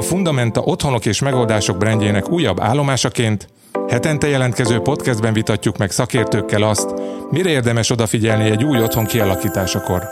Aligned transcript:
a 0.00 0.02
Fundamenta 0.02 0.60
otthonok 0.60 1.06
és 1.06 1.20
megoldások 1.20 1.76
brandjének 1.76 2.30
újabb 2.30 2.60
állomásaként 2.60 3.48
hetente 3.88 4.28
jelentkező 4.28 4.78
podcastben 4.78 5.32
vitatjuk 5.32 5.76
meg 5.76 5.90
szakértőkkel 5.90 6.62
azt, 6.62 6.94
mire 7.30 7.50
érdemes 7.50 7.90
odafigyelni 7.90 8.50
egy 8.50 8.64
új 8.64 8.82
otthon 8.82 9.04
kialakításakor. 9.04 10.02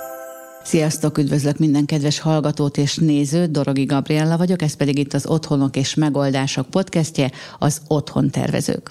Sziasztok, 0.65 1.19
üdvözlök 1.19 1.59
minden 1.59 1.87
kedves 1.87 2.21
hallgatót 2.21 2.77
és 2.77 2.97
nézőt, 2.97 3.51
Dorogi 3.51 3.85
Gabriella 3.85 4.37
vagyok, 4.37 4.63
ez 4.63 4.77
pedig 4.77 4.99
itt 4.99 5.15
az 5.15 5.27
Otthonok 5.27 5.77
és 5.77 5.95
Megoldások 5.95 6.67
podcastje, 6.71 7.31
az 7.59 7.81
Otthon 7.87 8.31
Tervezők. 8.31 8.91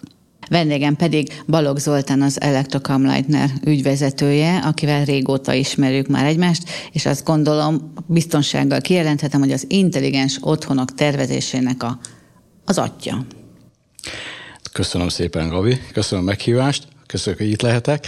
Vendégem 0.49 0.95
pedig 0.95 1.41
Balog 1.47 1.77
Zoltán 1.77 2.21
az 2.21 2.41
Electrocam 2.41 3.05
Leitner 3.05 3.49
ügyvezetője, 3.65 4.57
akivel 4.57 5.05
régóta 5.05 5.53
ismerjük 5.53 6.07
már 6.07 6.25
egymást, 6.25 6.69
és 6.91 7.05
azt 7.05 7.25
gondolom 7.25 7.93
biztonsággal 8.05 8.81
kijelenthetem, 8.81 9.39
hogy 9.39 9.51
az 9.51 9.65
intelligens 9.67 10.37
otthonok 10.41 10.93
tervezésének 10.93 11.83
a, 11.83 11.99
az 12.65 12.77
atya. 12.77 13.25
Köszönöm 14.71 15.09
szépen, 15.09 15.49
Gabi, 15.49 15.79
köszönöm 15.93 16.23
a 16.23 16.27
meghívást. 16.27 16.87
Köszönjük, 17.07 17.41
hogy 17.41 17.51
itt 17.51 17.61
lehetek. 17.61 18.07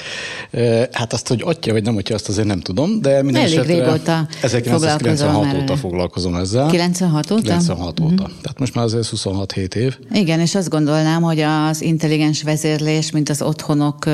Hát 0.91 1.13
azt, 1.13 1.27
hogy 1.27 1.41
atya 1.45 1.71
vagy 1.71 1.83
nem 1.83 1.97
atya, 1.97 2.13
azt 2.13 2.29
azért 2.29 2.47
nem 2.47 2.59
tudom, 2.59 3.01
de 3.01 3.23
minden 3.23 3.41
Elég 3.41 3.57
esetre 3.57 3.73
régóta 3.73 4.27
1996 4.41 5.61
óta 5.61 5.75
foglalkozom 5.75 6.35
ezzel. 6.35 6.67
96 6.67 7.31
óta? 7.31 7.41
96 7.41 7.99
óta. 7.99 8.11
Uh-huh. 8.13 8.27
Tehát 8.41 8.59
most 8.59 8.75
már 8.75 8.85
azért 8.85 9.09
26-7 9.15 9.75
év. 9.75 9.97
Igen, 10.11 10.39
és 10.39 10.55
azt 10.55 10.69
gondolnám, 10.69 11.21
hogy 11.21 11.39
az 11.39 11.81
intelligens 11.81 12.43
vezérlés, 12.43 13.11
mint 13.11 13.29
az 13.29 13.41
otthonok 13.41 14.05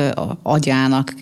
agyának 0.42 1.14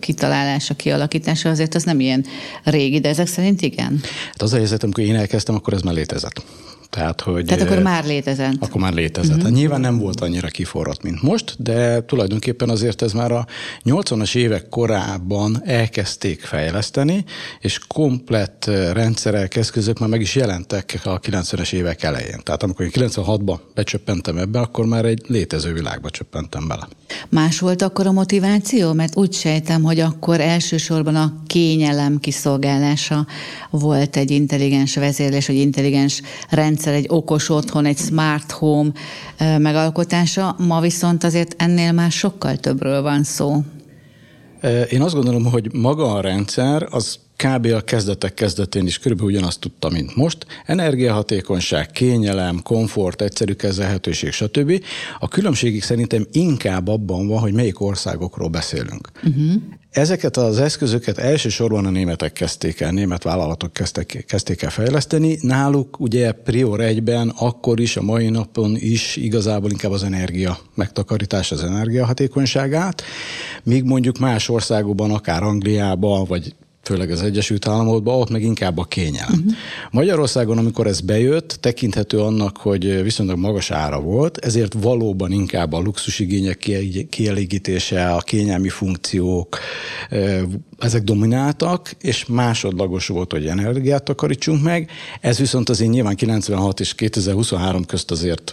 kitalálása, 0.00 0.74
kialakítása, 0.74 1.48
azért 1.48 1.74
az 1.74 1.82
nem 1.82 2.00
ilyen 2.00 2.24
régi, 2.64 3.00
de 3.00 3.08
ezek 3.08 3.26
szerint 3.26 3.62
igen? 3.62 4.00
Hát 4.30 4.42
az 4.42 4.52
a 4.52 4.56
helyzet, 4.56 4.82
amikor 4.82 5.04
én 5.04 5.16
elkezdtem, 5.16 5.54
akkor 5.54 5.72
ez 5.72 5.82
már 5.82 5.94
létezett. 5.94 6.42
Tehát, 6.90 7.20
hogy, 7.20 7.44
Tehát 7.44 7.62
akkor 7.62 7.82
már 7.82 8.04
létezett. 8.04 8.54
Akkor 8.60 8.80
már 8.80 8.92
létezett. 8.92 9.30
Uh-huh. 9.30 9.44
Hát 9.44 9.54
nyilván 9.58 9.80
nem 9.80 9.98
volt 9.98 10.20
annyira 10.20 10.48
kiforrott, 10.48 11.02
mint 11.02 11.22
most, 11.22 11.54
de 11.58 12.04
tulajdonképpen 12.04 12.68
azért 12.68 13.02
ez 13.08 13.14
már 13.14 13.32
a 13.32 13.46
80-as 13.84 14.34
évek 14.34 14.68
korában 14.68 15.62
elkezdték 15.64 16.40
fejleszteni, 16.40 17.24
és 17.60 17.78
komplett 17.86 18.64
rendszerek, 18.92 19.56
eszközök 19.56 19.98
már 19.98 20.08
meg 20.08 20.20
is 20.20 20.34
jelentek 20.34 21.00
a 21.04 21.20
90-es 21.20 21.72
évek 21.72 22.02
elején. 22.02 22.40
Tehát 22.42 22.62
amikor 22.62 22.84
én 22.84 22.90
96-ban 22.94 23.58
becsöppentem 23.74 24.38
ebbe, 24.38 24.60
akkor 24.60 24.86
már 24.86 25.04
egy 25.04 25.22
létező 25.26 25.72
világba 25.72 26.10
csöppentem 26.10 26.68
bele. 26.68 26.88
Más 27.28 27.58
volt 27.58 27.82
akkor 27.82 28.06
a 28.06 28.12
motiváció? 28.12 28.92
Mert 28.92 29.16
úgy 29.16 29.32
sejtem, 29.32 29.82
hogy 29.82 30.00
akkor 30.00 30.40
elsősorban 30.40 31.16
a 31.16 31.32
kényelem 31.46 32.18
kiszolgálása 32.18 33.26
volt 33.70 34.16
egy 34.16 34.30
intelligens 34.30 34.94
vezérlés, 34.94 35.46
vagy 35.46 35.56
intelligens 35.56 36.22
rendszer, 36.48 36.94
egy 36.94 37.06
okos 37.08 37.48
otthon, 37.48 37.84
egy 37.84 37.98
smart 37.98 38.52
home 38.52 38.90
megalkotása. 39.38 40.56
Ma 40.58 40.80
viszont 40.80 41.24
azért 41.24 41.54
ennél 41.58 41.92
már 41.92 42.10
sokkal 42.10 42.56
többről 42.56 42.97
van 43.02 43.22
szó. 43.22 43.62
Én 44.90 45.02
azt 45.02 45.14
gondolom, 45.14 45.44
hogy 45.44 45.72
maga 45.72 46.12
a 46.12 46.20
rendszer 46.20 46.86
az 46.90 47.18
kb. 47.36 47.66
a 47.66 47.80
kezdetek 47.80 48.34
kezdetén 48.34 48.86
is 48.86 48.98
körülbelül 48.98 49.32
ugyanazt 49.32 49.60
tudta, 49.60 49.88
mint 49.88 50.16
most. 50.16 50.46
Energiahatékonyság, 50.66 51.90
kényelem, 51.90 52.62
komfort, 52.62 53.22
egyszerű 53.22 53.52
kezelhetőség, 53.52 54.32
stb. 54.32 54.84
A 55.18 55.28
különbségig 55.28 55.82
szerintem 55.82 56.26
inkább 56.32 56.88
abban 56.88 57.26
van, 57.26 57.38
hogy 57.38 57.52
melyik 57.52 57.80
országokról 57.80 58.48
beszélünk. 58.48 59.10
Uh-huh. 59.24 59.52
Ezeket 59.90 60.36
az 60.36 60.58
eszközöket 60.58 61.18
elsősorban 61.18 61.86
a 61.86 61.90
németek 61.90 62.32
kezdték 62.32 62.80
el, 62.80 62.90
német 62.90 63.22
vállalatok 63.22 63.72
kezdték, 63.72 64.24
kezdték 64.26 64.62
el 64.62 64.70
fejleszteni. 64.70 65.38
Náluk 65.40 66.00
ugye 66.00 66.32
prior 66.32 66.80
egyben, 66.80 67.28
akkor 67.28 67.80
is, 67.80 67.96
a 67.96 68.02
mai 68.02 68.28
napon 68.28 68.76
is 68.76 69.16
igazából 69.16 69.70
inkább 69.70 69.92
az 69.92 70.02
energia 70.02 70.58
megtakarítás, 70.74 71.52
az 71.52 71.62
energiahatékonyságát, 71.62 73.02
míg 73.62 73.84
mondjuk 73.84 74.18
más 74.18 74.48
országokban, 74.48 75.10
akár 75.10 75.42
Angliában, 75.42 76.24
vagy 76.24 76.54
főleg 76.88 77.10
az 77.10 77.22
Egyesült 77.22 77.66
Államokban, 77.66 78.20
ott 78.20 78.30
meg 78.30 78.42
inkább 78.42 78.78
a 78.78 78.84
kényelem. 78.84 79.38
Uh-huh. 79.38 79.52
Magyarországon, 79.90 80.58
amikor 80.58 80.86
ez 80.86 81.00
bejött, 81.00 81.58
tekinthető 81.60 82.18
annak, 82.18 82.56
hogy 82.56 83.02
viszonylag 83.02 83.38
magas 83.38 83.70
ára 83.70 84.00
volt, 84.00 84.38
ezért 84.38 84.74
valóban 84.80 85.32
inkább 85.32 85.72
a 85.72 85.78
luxusigények 85.78 86.58
kielégítése, 87.10 88.10
a 88.10 88.18
kényelmi 88.18 88.68
funkciók, 88.68 89.58
ezek 90.78 91.02
domináltak, 91.02 91.90
és 92.00 92.26
másodlagos 92.26 93.06
volt, 93.06 93.32
hogy 93.32 93.46
energiát 93.46 94.02
takarítsunk 94.02 94.62
meg. 94.62 94.90
Ez 95.20 95.38
viszont 95.38 95.68
azért 95.68 95.90
nyilván 95.90 96.16
96 96.16 96.80
és 96.80 96.94
2023 96.94 97.84
közt 97.84 98.10
azért 98.10 98.52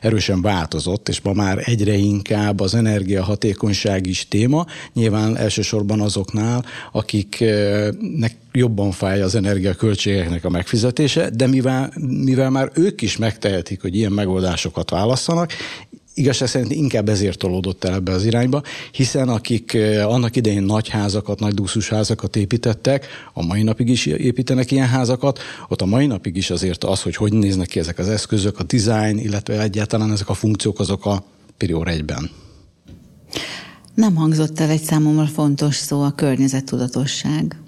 erősen 0.00 0.42
változott, 0.42 1.08
és 1.08 1.20
ma 1.20 1.32
már 1.32 1.62
egyre 1.64 1.94
inkább 1.94 2.60
az 2.60 2.74
energiahatékonyság 2.74 4.06
is 4.06 4.28
téma, 4.28 4.66
nyilván 4.92 5.36
elsősorban 5.36 6.00
azoknál, 6.00 6.64
akiknek 6.92 8.36
jobban 8.52 8.90
fáj 8.90 9.22
az 9.22 9.34
energiaköltségeknek 9.34 10.44
a 10.44 10.50
megfizetése, 10.50 11.30
de 11.30 11.46
mivel, 11.46 11.92
mivel 12.24 12.50
már 12.50 12.70
ők 12.74 13.02
is 13.02 13.16
megtehetik, 13.16 13.82
hogy 13.82 13.96
ilyen 13.96 14.12
megoldásokat 14.12 14.90
válasszanak, 14.90 15.52
igazság 16.16 16.48
szerint 16.48 16.72
inkább 16.72 17.08
ezért 17.08 17.38
tolódott 17.38 17.84
el 17.84 17.94
ebbe 17.94 18.12
az 18.12 18.24
irányba, 18.24 18.62
hiszen 18.92 19.28
akik 19.28 19.74
eh, 19.74 20.12
annak 20.12 20.36
idején 20.36 20.62
nagy 20.62 20.88
házakat, 20.88 21.40
nagy 21.40 21.54
házakat 21.88 22.36
építettek, 22.36 23.06
a 23.32 23.44
mai 23.44 23.62
napig 23.62 23.88
is 23.88 24.06
építenek 24.06 24.70
ilyen 24.70 24.88
házakat, 24.88 25.38
ott 25.68 25.80
a 25.80 25.86
mai 25.86 26.06
napig 26.06 26.36
is 26.36 26.50
azért 26.50 26.84
az, 26.84 27.02
hogy 27.02 27.16
hogy 27.16 27.32
néznek 27.32 27.66
ki 27.66 27.78
ezek 27.78 27.98
az 27.98 28.08
eszközök, 28.08 28.58
a 28.58 28.62
design, 28.62 29.18
illetve 29.18 29.60
egyáltalán 29.60 30.12
ezek 30.12 30.28
a 30.28 30.34
funkciók, 30.34 30.78
azok 30.78 31.06
a 31.06 31.24
prior 31.56 31.88
egyben. 31.88 32.30
Nem 33.94 34.14
hangzott 34.14 34.60
el 34.60 34.70
egy 34.70 34.82
számomra 34.82 35.26
fontos 35.26 35.76
szó 35.76 36.02
a 36.02 36.10
környezettudatosság. 36.10 37.60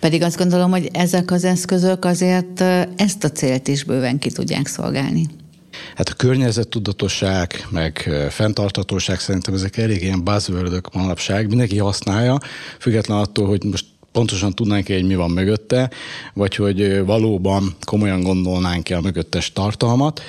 Pedig 0.00 0.22
azt 0.22 0.38
gondolom, 0.38 0.70
hogy 0.70 0.88
ezek 0.92 1.30
az 1.30 1.44
eszközök 1.44 2.04
azért 2.04 2.60
eh, 2.60 2.86
ezt 2.96 3.24
a 3.24 3.30
célt 3.30 3.68
is 3.68 3.84
bőven 3.84 4.18
ki 4.18 4.30
tudják 4.30 4.66
szolgálni. 4.66 5.26
Hát 5.94 6.08
a 6.08 6.14
környezettudatosság, 6.14 7.66
meg 7.70 8.10
fenntartatóság 8.30 9.20
szerintem 9.20 9.54
ezek 9.54 9.76
elég 9.76 10.02
ilyen 10.02 10.24
buzzword 10.24 10.80
manapság, 10.92 11.48
mindenki 11.48 11.78
használja, 11.78 12.38
független 12.78 13.18
attól, 13.18 13.46
hogy 13.46 13.64
most 13.64 13.84
pontosan 14.12 14.52
tudnánk 14.52 14.86
hogy 14.86 15.06
mi 15.06 15.14
van 15.14 15.30
mögötte, 15.30 15.90
vagy 16.34 16.54
hogy 16.54 17.04
valóban 17.04 17.76
komolyan 17.84 18.22
gondolnánk-e 18.22 18.96
a 18.96 19.00
mögöttes 19.00 19.52
tartalmat. 19.52 20.22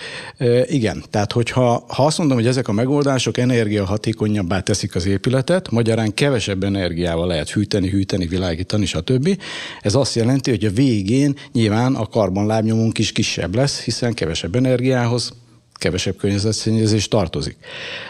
Igen, 0.66 1.04
tehát 1.10 1.32
hogyha 1.32 1.84
ha 1.88 2.06
azt 2.06 2.18
mondom, 2.18 2.38
hogy 2.38 2.48
ezek 2.48 2.68
a 2.68 2.72
megoldások 2.72 3.38
energiahatékonyabbá 3.38 4.60
teszik 4.60 4.96
az 4.96 5.06
épületet, 5.06 5.72
magyarán 5.72 6.14
kevesebb 6.14 6.64
energiával 6.64 7.28
lehet 7.28 7.50
fűteni, 7.50 7.90
hűteni, 7.90 8.28
világítani, 8.28 8.86
stb. 8.86 9.42
Ez 9.82 9.96
azt 9.96 10.16
jelenti, 10.16 10.50
hogy 10.50 10.66
a 10.66 10.72
végén 10.72 11.36
nyilván 11.52 11.96
a 11.96 12.06
karbonlábnyomunk 12.06 12.98
is 12.98 13.12
kisebb 13.12 13.56
lesz, 13.56 13.82
hiszen 13.84 14.14
kevesebb 14.14 14.56
energiához 14.56 15.34
kevesebb 15.80 16.16
környezetszennyezés 16.16 17.08
tartozik. 17.08 17.58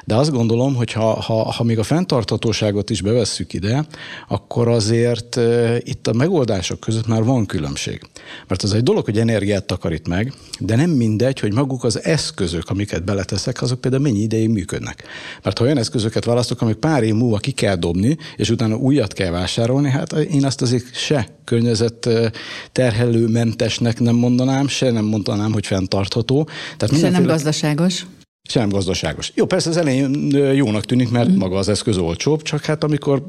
De 0.06 0.16
azt 0.16 0.32
gondolom, 0.32 0.76
hogy 0.76 0.92
ha, 0.92 1.22
ha, 1.22 1.52
ha 1.52 1.64
még 1.64 1.80
a 1.80 1.84
fenntarthatóságot 1.84 2.90
is 2.90 3.02
bevesszük 3.02 3.54
ide, 3.54 3.86
akkor 4.28 4.68
azért 4.68 5.38
e, 5.38 5.78
itt 5.84 6.08
a 6.08 6.14
megoldások 6.14 6.80
között 6.80 7.08
már 7.08 7.24
van 7.24 7.46
különbség. 7.46 8.02
Mert 8.48 8.64
az 8.64 8.74
egy 8.74 8.84
dolog, 8.84 9.06
hogy 9.06 9.20
energiát 9.20 9.66
takarít 9.66 10.08
meg, 10.08 10.34
de 10.60 10.76
nem 10.76 10.90
mindegy, 10.90 11.40
hogy 11.40 11.54
maguk 11.54 11.84
az 11.84 12.04
eszközök, 12.04 12.70
amiket 12.70 13.04
beleteszek, 13.04 13.62
azok 13.62 13.82
például 13.82 14.04
mennyi 14.04 14.20
ideig 14.20 14.50
működnek. 14.50 15.04
Mert 15.44 15.58
ha 15.58 15.64
olyan 15.64 15.78
eszközöket 15.78 16.26
választok, 16.26 16.62
amik 16.62 16.76
pár 16.76 17.04
év 17.04 17.14
múlva 17.14 17.38
ki 17.38 17.52
kell 17.52 17.76
dobni, 17.76 18.18
és 18.36 18.50
utána 18.50 18.76
újat 18.76 19.14
kell 19.14 19.32
vásárolni, 19.32 19.90
hát 19.90 20.14
én 20.14 20.46
azt 20.46 20.62
azért 20.62 20.96
se 20.96 21.39
környezet 21.50 22.10
terhelőmentesnek 22.72 24.00
nem 24.00 24.16
mondanám, 24.16 24.68
se 24.68 24.92
nem 24.92 25.06
mondanám, 25.06 25.52
hogy 25.52 25.66
fenntartható. 25.66 26.48
Tehát 26.78 27.00
se 27.00 27.10
nem 27.10 27.24
gazdaságos. 27.24 28.06
Se 28.50 28.60
nem 28.60 28.70
gazdaságos. 28.70 29.32
Jó, 29.36 29.46
persze 29.46 29.70
az 29.70 29.78
elején 29.78 30.36
jónak 30.54 30.86
tűnik, 30.86 31.10
mert 31.10 31.30
mm. 31.30 31.38
maga 31.38 31.58
az 31.58 31.70
eszköz 31.70 31.98
olcsóbb, 31.98 32.42
csak 32.42 32.66
hát 32.66 32.84
amikor 32.84 33.24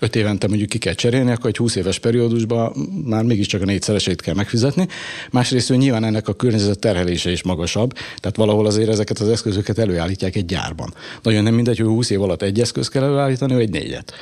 öt 0.00 0.16
évente 0.16 0.48
mondjuk 0.48 0.68
ki 0.68 0.78
kell 0.78 0.94
cserélni, 0.94 1.30
akkor 1.30 1.46
egy 1.46 1.56
20 1.56 1.74
éves 1.74 1.98
periódusban 1.98 2.72
már 3.04 3.24
mégiscsak 3.24 3.62
a 3.62 3.64
négyszeresét 3.64 4.20
kell 4.20 4.34
megfizetni. 4.34 4.88
Másrészt 5.30 5.68
hogy 5.68 5.78
nyilván 5.78 6.04
ennek 6.04 6.28
a 6.28 6.32
környezet 6.32 6.78
terhelése 6.78 7.30
is 7.30 7.42
magasabb, 7.42 7.92
tehát 7.92 8.36
valahol 8.36 8.66
azért 8.66 8.88
ezeket 8.88 9.18
az 9.18 9.28
eszközöket 9.28 9.78
előállítják 9.78 10.36
egy 10.36 10.46
gyárban. 10.46 10.94
Nagyon 11.22 11.42
nem 11.42 11.54
mindegy, 11.54 11.78
hogy 11.78 11.86
20 11.86 12.10
év 12.10 12.22
alatt 12.22 12.42
egy 12.42 12.60
eszköz 12.60 12.88
kell 12.88 13.02
előállítani, 13.02 13.54
vagy 13.54 13.70
négyet. 13.70 14.12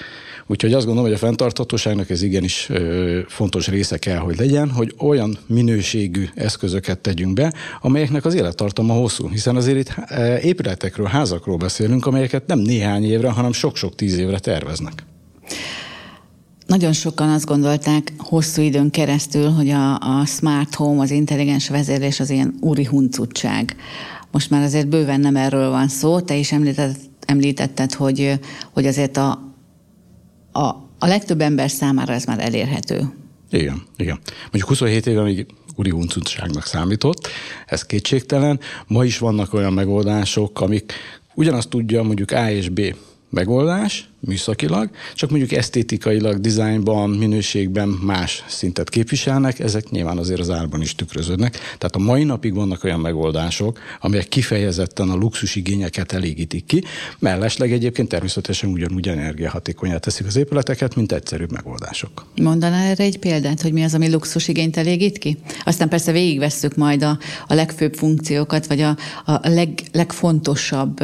Úgyhogy 0.51 0.73
azt 0.73 0.87
gondolom, 0.87 1.11
hogy 1.11 1.19
a 1.19 1.25
fenntarthatóságnak 1.25 2.11
ez 2.11 2.23
igenis 2.23 2.71
fontos 3.27 3.69
része 3.69 3.99
kell, 3.99 4.17
hogy 4.17 4.39
legyen, 4.39 4.71
hogy 4.71 4.95
olyan 4.99 5.39
minőségű 5.47 6.29
eszközöket 6.35 6.99
tegyünk 6.99 7.35
be, 7.35 7.53
amelyeknek 7.81 8.25
az 8.25 8.35
élettartama 8.35 8.95
hosszú. 8.95 9.29
Hiszen 9.29 9.57
azért 9.57 9.79
itt 9.79 9.95
épületekről, 10.43 11.07
házakról 11.07 11.57
beszélünk, 11.57 12.07
amelyeket 12.07 12.47
nem 12.47 12.59
néhány 12.59 13.05
évre, 13.05 13.31
hanem 13.31 13.53
sok-sok 13.53 13.95
tíz 13.95 14.19
évre 14.19 14.39
terveznek. 14.39 15.05
nagyon 16.67 16.93
sokan 16.93 17.29
azt 17.29 17.47
gondolták 17.47 18.13
hosszú 18.19 18.63
időn 18.63 18.91
keresztül, 18.91 19.49
hogy 19.49 19.69
a, 19.69 19.95
a 19.95 20.27
smart 20.27 20.75
home, 20.75 21.03
az 21.03 21.11
intelligens 21.11 21.69
vezérlés 21.69 22.21
az 22.21 22.31
ilyen 22.31 22.55
úri 22.61 22.85
huncutság. 22.85 23.77
Most 24.31 24.51
már 24.51 24.63
azért 24.63 24.89
bőven 24.89 25.21
nem 25.21 25.37
erről 25.37 25.71
van 25.71 25.89
szó. 25.89 26.21
Te 26.21 26.35
is 26.37 26.53
említetted, 26.53 26.97
említetted 27.27 27.95
hogy, 27.95 28.39
hogy 28.73 28.87
azért 28.87 29.17
a, 29.17 29.50
a, 30.53 30.67
a 30.99 31.07
legtöbb 31.07 31.41
ember 31.41 31.71
számára 31.71 32.13
ez 32.13 32.25
már 32.25 32.39
elérhető. 32.41 33.13
Igen, 33.51 33.83
igen. 33.97 34.19
Mondjuk 34.43 34.69
27 34.69 35.07
éve 35.07 35.23
még 35.23 35.47
úri 35.77 35.91
huncutságnak 35.91 36.67
számított, 36.67 37.29
ez 37.67 37.87
kétségtelen. 37.87 38.61
Ma 38.87 39.05
is 39.05 39.19
vannak 39.19 39.55
olyan 39.55 39.73
megoldások, 39.73 40.61
amik 40.61 40.93
ugyanazt 41.35 41.69
tudja 41.69 42.03
mondjuk 42.03 42.31
A 42.31 42.51
és 42.51 42.69
B 42.69 42.81
megoldás, 43.31 44.10
műszakilag, 44.21 44.91
csak 45.15 45.31
mondjuk 45.31 45.53
esztétikailag, 45.53 46.41
dizájnban, 46.41 47.11
minőségben 47.11 47.89
más 47.89 48.45
szintet 48.49 48.89
képviselnek, 48.89 49.59
ezek 49.59 49.91
nyilván 49.91 50.19
azért 50.19 50.41
az 50.41 50.51
árban 50.51 50.81
is 50.81 50.95
tükröződnek. 50.95 51.53
Tehát 51.53 51.97
a 51.97 51.99
mai 51.99 52.25
napig 52.25 52.55
vannak 52.55 52.85
olyan 52.85 53.01
megoldások, 53.01 53.79
amelyek 54.01 54.29
kifejezetten 54.29 55.09
a 55.09 55.15
luxus 55.15 55.57
igényeket 55.57 56.13
elégítik 56.13 56.65
ki, 56.65 56.85
mellesleg 57.19 57.73
egyébként 57.73 58.09
természetesen 58.09 58.71
ugyanúgy 58.71 59.09
energiahatékonyá 59.09 59.99
teszik 59.99 60.27
az 60.27 60.37
épületeket, 60.37 60.95
mint 60.95 61.13
egyszerűbb 61.13 61.53
megoldások. 61.53 62.27
Mondaná 62.43 62.85
erre 62.85 63.05
egy 63.05 63.19
példát, 63.19 63.63
hogy 63.63 63.73
mi 63.73 63.83
az, 63.83 63.95
ami 63.95 64.11
luxus 64.11 64.49
igényt 64.49 64.77
elégít 64.77 65.19
ki? 65.19 65.39
Aztán 65.65 65.89
persze 65.89 66.13
végigvesszük 66.13 66.77
majd 66.77 67.03
a, 67.03 67.19
a 67.47 67.55
legfőbb 67.55 67.95
funkciókat, 67.95 68.67
vagy 68.67 68.81
a, 68.81 68.97
a 69.25 69.49
leg, 69.49 69.69
legfontosabb 69.93 71.01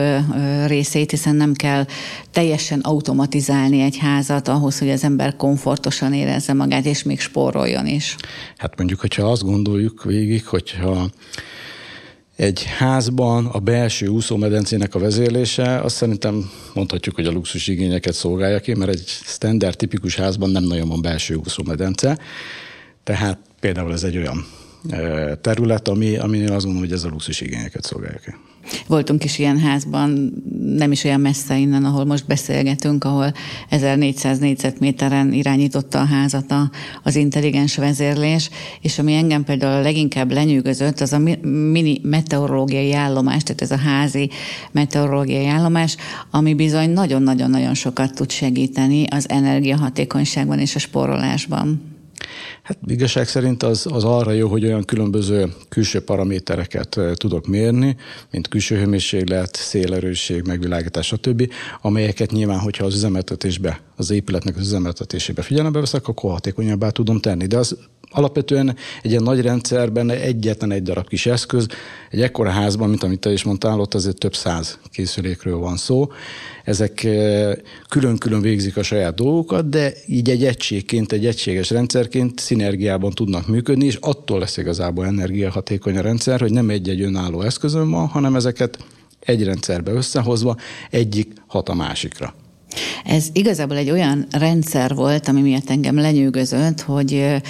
részét, 0.66 1.10
hiszen 1.10 1.36
nem 1.36 1.52
kell 1.52 1.86
teljesen 2.30 2.80
autó 2.80 3.05
automatizálni 3.08 3.80
egy 3.80 3.96
házat 3.96 4.48
ahhoz, 4.48 4.78
hogy 4.78 4.90
az 4.90 5.04
ember 5.04 5.36
komfortosan 5.36 6.12
érezze 6.12 6.52
magát, 6.52 6.84
és 6.84 7.02
még 7.02 7.20
spóroljon 7.20 7.86
is? 7.86 8.16
Hát 8.56 8.76
mondjuk, 8.76 9.00
hogyha 9.00 9.30
azt 9.30 9.42
gondoljuk 9.42 10.04
végig, 10.04 10.46
hogyha 10.46 11.10
egy 12.36 12.64
házban 12.64 13.46
a 13.46 13.58
belső 13.58 14.06
úszómedencének 14.06 14.94
a 14.94 14.98
vezérlése, 14.98 15.78
azt 15.80 15.96
szerintem 15.96 16.50
mondhatjuk, 16.74 17.14
hogy 17.14 17.26
a 17.26 17.30
luxus 17.30 17.66
igényeket 17.66 18.14
szolgálja 18.14 18.60
ki, 18.60 18.74
mert 18.74 18.90
egy 18.90 19.04
standard 19.06 19.76
tipikus 19.76 20.16
házban 20.16 20.50
nem 20.50 20.64
nagyon 20.64 20.88
van 20.88 21.02
belső 21.02 21.34
úszómedence. 21.34 22.18
Tehát 23.04 23.38
például 23.60 23.92
ez 23.92 24.02
egy 24.02 24.16
olyan 24.16 24.46
terület, 25.40 25.88
ami, 25.88 26.16
aminél 26.16 26.52
azt 26.52 26.64
gondolom, 26.64 26.88
hogy 26.88 26.92
ez 26.92 27.04
a 27.04 27.08
luxus 27.08 27.40
igényeket 27.40 27.84
szolgálja 27.84 28.18
ki. 28.24 28.34
Voltunk 28.86 29.24
is 29.24 29.38
ilyen 29.38 29.58
házban, 29.58 30.32
nem 30.76 30.92
is 30.92 31.04
olyan 31.04 31.20
messze 31.20 31.58
innen, 31.58 31.84
ahol 31.84 32.04
most 32.04 32.26
beszélgetünk, 32.26 33.04
ahol 33.04 33.32
1400 33.68 34.38
négyzetméteren 34.38 35.32
irányította 35.32 36.00
a 36.00 36.04
házat 36.04 36.54
az 37.02 37.16
intelligens 37.16 37.76
vezérlés, 37.76 38.50
és 38.80 38.98
ami 38.98 39.14
engem 39.14 39.44
például 39.44 39.82
leginkább 39.82 40.32
lenyűgözött, 40.32 41.00
az 41.00 41.12
a 41.12 41.18
mini 41.42 42.00
meteorológiai 42.02 42.92
állomás, 42.92 43.42
tehát 43.42 43.62
ez 43.62 43.70
a 43.70 43.76
házi 43.76 44.30
meteorológiai 44.72 45.46
állomás, 45.46 45.96
ami 46.30 46.54
bizony 46.54 46.90
nagyon-nagyon-nagyon 46.90 47.74
sokat 47.74 48.14
tud 48.14 48.30
segíteni 48.30 49.04
az 49.06 49.28
energiahatékonyságban 49.28 50.58
és 50.58 50.74
a 50.74 50.78
spórolásban. 50.78 51.94
Hát 52.66 52.78
igazság 52.86 53.28
szerint 53.28 53.62
az, 53.62 53.86
az 53.90 54.04
arra 54.04 54.30
jó, 54.30 54.48
hogy 54.48 54.64
olyan 54.64 54.84
különböző 54.84 55.52
külső 55.68 56.00
paramétereket 56.00 57.00
tudok 57.14 57.46
mérni, 57.46 57.96
mint 58.30 58.48
külső 58.48 58.76
hőmérséklet, 58.76 59.56
szélerősség, 59.56 60.42
megvilágítás, 60.46 61.06
stb., 61.06 61.52
amelyeket 61.82 62.30
nyilván, 62.30 62.58
hogyha 62.58 62.84
az 62.84 62.94
üzemeltetésbe, 62.94 63.80
az 63.96 64.10
épületnek 64.10 64.56
az 64.56 64.66
üzemeltetésébe 64.66 65.42
figyelembe 65.42 65.80
veszek, 65.80 66.08
akkor 66.08 66.30
hatékonyabbá 66.30 66.90
tudom 66.90 67.20
tenni. 67.20 67.46
De 67.46 67.56
az 67.56 67.76
alapvetően 68.10 68.76
egy 69.02 69.10
ilyen 69.10 69.22
nagy 69.22 69.40
rendszerben 69.40 70.10
egyetlen 70.10 70.72
egy 70.72 70.82
darab 70.82 71.08
kis 71.08 71.26
eszköz, 71.26 71.66
egy 72.10 72.22
ekkora 72.22 72.50
házban, 72.50 72.88
mint 72.88 73.02
amit 73.02 73.20
te 73.20 73.32
is 73.32 73.42
mondtál, 73.42 73.80
ott 73.80 73.94
azért 73.94 74.18
több 74.18 74.34
száz 74.34 74.78
készülékről 74.90 75.56
van 75.56 75.76
szó. 75.76 76.10
Ezek 76.64 77.04
eh, 77.04 77.52
külön-külön 77.88 78.40
végzik 78.40 78.76
a 78.76 78.82
saját 78.82 79.14
dolgokat, 79.14 79.68
de 79.68 79.92
így 80.06 80.30
egy 80.30 80.44
egységként, 80.44 81.12
egy 81.12 81.26
egységes 81.26 81.70
rendszerként 81.70 82.38
szinergiában 82.56 83.10
tudnak 83.10 83.46
működni, 83.46 83.86
és 83.86 83.98
attól 84.00 84.38
lesz 84.38 84.56
igazából 84.56 85.06
energiahatékony 85.06 85.96
a 85.96 86.00
rendszer, 86.00 86.40
hogy 86.40 86.52
nem 86.52 86.70
egy-egy 86.70 87.00
önálló 87.00 87.40
eszközön 87.40 87.90
van, 87.90 88.06
hanem 88.06 88.36
ezeket 88.36 88.78
egy 89.20 89.44
rendszerbe 89.44 89.92
összehozva 89.92 90.56
egyik 90.90 91.32
hat 91.46 91.68
a 91.68 91.74
másikra. 91.74 92.34
Ez 93.04 93.26
igazából 93.32 93.76
egy 93.76 93.90
olyan 93.90 94.26
rendszer 94.30 94.94
volt, 94.94 95.28
ami 95.28 95.40
miatt 95.40 95.70
engem 95.70 95.96
lenyűgözött, 95.96 96.80
hogy 96.80 97.42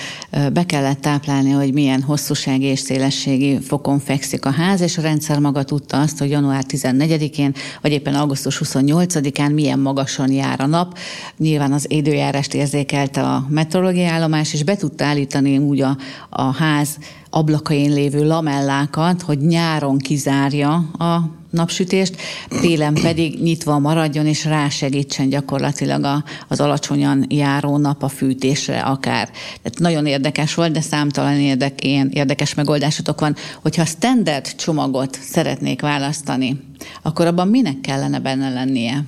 be 0.52 0.66
kellett 0.66 1.00
táplálni, 1.00 1.50
hogy 1.50 1.72
milyen 1.72 2.02
hosszúsági 2.02 2.64
és 2.64 2.78
szélességi 2.78 3.58
fokon 3.60 3.98
fekszik 3.98 4.44
a 4.44 4.50
ház, 4.50 4.80
és 4.80 4.98
a 4.98 5.02
rendszer 5.02 5.38
maga 5.38 5.62
tudta 5.62 6.00
azt, 6.00 6.18
hogy 6.18 6.30
január 6.30 6.64
14-én, 6.68 7.54
vagy 7.82 7.92
éppen 7.92 8.14
augusztus 8.14 8.60
28-án 8.64 9.54
milyen 9.54 9.78
magasan 9.78 10.32
jár 10.32 10.60
a 10.60 10.66
nap. 10.66 10.98
Nyilván 11.38 11.72
az 11.72 11.90
időjárást 11.90 12.54
érzékelte 12.54 13.22
a 13.22 13.46
meteorológiai 13.48 14.06
állomás, 14.06 14.52
és 14.52 14.64
be 14.64 14.76
tudta 14.76 15.04
állítani 15.04 15.58
úgy 15.58 15.80
a, 15.80 15.96
a 16.30 16.42
ház 16.42 16.98
ablakain 17.36 17.92
lévő 17.92 18.26
lamellákat, 18.26 19.22
hogy 19.22 19.38
nyáron 19.38 19.98
kizárja 19.98 20.74
a 20.98 21.30
napsütést, 21.50 22.16
télen 22.60 22.94
pedig 22.94 23.42
nyitva 23.42 23.78
maradjon, 23.78 24.26
és 24.26 24.44
rásegítsen 24.44 25.28
gyakorlatilag 25.28 26.04
a, 26.04 26.24
az 26.48 26.60
alacsonyan 26.60 27.24
járó 27.28 27.76
nap 27.76 28.02
a 28.02 28.08
fűtésre 28.08 28.80
akár. 28.80 29.30
Tehát 29.62 29.78
nagyon 29.78 30.06
érdekes 30.06 30.54
volt, 30.54 30.72
de 30.72 30.80
számtalan 30.80 31.38
érdek, 31.38 31.84
ilyen 31.84 32.10
érdekes 32.12 32.54
megoldásotok 32.54 33.20
van. 33.20 33.36
Hogyha 33.62 33.84
standard 33.84 34.54
csomagot 34.54 35.18
szeretnék 35.22 35.80
választani, 35.80 36.60
akkor 37.02 37.26
abban 37.26 37.48
minek 37.48 37.80
kellene 37.80 38.18
benne 38.18 38.48
lennie? 38.48 39.04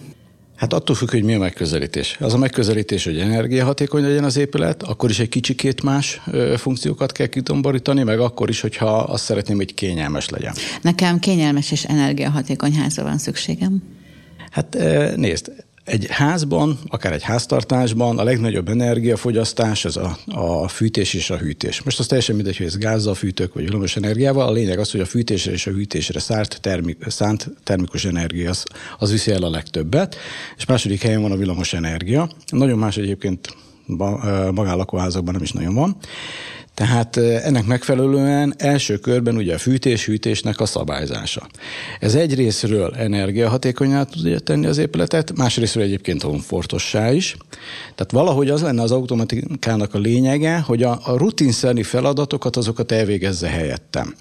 Hát 0.59 0.73
attól 0.73 0.97
függ, 0.97 1.11
hogy 1.11 1.23
mi 1.23 1.35
a 1.35 1.39
megközelítés. 1.39 2.17
Az 2.21 2.35
a 2.35 2.39
megközelítés, 2.39 3.05
hogy 3.05 3.19
energiahatékony 3.19 4.03
legyen 4.03 4.25
az 4.25 4.37
épület, 4.37 4.83
akkor 4.83 5.11
is 5.11 5.19
egy 5.19 5.29
kicsikét 5.29 5.83
más 5.83 6.21
funkciókat 6.57 7.13
kell 7.13 7.27
kitomborítani, 7.27 8.03
meg 8.03 8.21
akkor 8.21 8.49
is, 8.49 8.61
hogyha 8.61 8.97
azt 8.97 9.25
szeretném, 9.25 9.57
hogy 9.57 9.75
kényelmes 9.75 10.29
legyen. 10.29 10.55
Nekem 10.83 11.19
kényelmes 11.19 11.71
és 11.73 11.85
energiahatékony 11.85 12.75
házra 12.75 13.03
van 13.03 13.19
szükségem. 13.19 13.83
Hát 14.51 14.79
nézd, 15.17 15.53
egy 15.89 16.07
házban, 16.11 16.79
akár 16.89 17.13
egy 17.13 17.23
háztartásban 17.23 18.19
a 18.19 18.23
legnagyobb 18.23 18.69
energiafogyasztás 18.69 19.85
az 19.85 19.97
a, 19.97 20.19
a 20.27 20.69
fűtés 20.69 21.15
és 21.15 21.31
a 21.31 21.37
hűtés. 21.37 21.83
Most 21.83 21.99
az 21.99 22.07
teljesen 22.07 22.35
mindegy, 22.35 22.57
hogy 22.57 22.67
ez 22.67 22.79
gázzal 22.79 23.15
fűtök, 23.15 23.55
vagy 23.55 23.63
villamos 23.63 23.97
energiával. 23.97 24.49
A 24.49 24.53
lényeg 24.53 24.79
az, 24.79 24.91
hogy 24.91 25.01
a 25.01 25.07
fűtésre 25.07 25.53
és 25.53 25.67
a 25.67 25.71
hűtésre 25.71 26.21
szárt, 26.21 26.59
termik, 26.61 27.05
szánt 27.07 27.51
termikus 27.65 28.05
energia 28.05 28.51
az, 28.51 28.65
az 28.99 29.11
viszi 29.11 29.31
el 29.31 29.43
a 29.43 29.51
legtöbbet. 29.51 30.17
És 30.57 30.65
második 30.65 31.03
helyen 31.03 31.23
van 31.23 31.33
a 31.33 31.37
villamos 31.37 31.73
energia. 31.73 32.29
Nagyon 32.51 32.79
más 32.79 32.97
egyébként 32.97 33.57
magánlakóházakban 34.53 35.35
nem 35.35 35.43
is 35.43 35.53
nagyon 35.53 35.75
van. 35.75 35.97
Tehát 36.79 37.17
ennek 37.17 37.67
megfelelően 37.67 38.55
első 38.57 38.97
körben 38.97 39.37
ugye 39.37 39.55
a 39.55 39.59
fűtés-hűtésnek 39.59 40.61
a 40.61 40.67
szabályzása. 40.67 41.47
Ez 42.01 42.15
egy 42.15 42.35
részről 42.35 42.95
energiahatékonyá 42.95 44.03
tudja 44.03 44.39
tenni 44.39 44.67
az 44.67 44.79
épületet, 44.79 45.37
másrésztről 45.37 45.85
egyébként 45.85 46.23
komfortossá 46.23 47.13
is. 47.13 47.37
Tehát 47.95 48.13
valahogy 48.13 48.51
az 48.51 48.63
lenne 48.63 48.83
az 48.83 48.91
automatikának 48.91 49.95
a 49.95 49.99
lényege, 49.99 50.59
hogy 50.59 50.83
a, 50.83 51.01
a 51.05 51.17
rutinszerű 51.17 51.83
feladatokat 51.83 52.57
azokat 52.57 52.93
elvégezze 52.93 53.49
helyettem. 53.49 54.15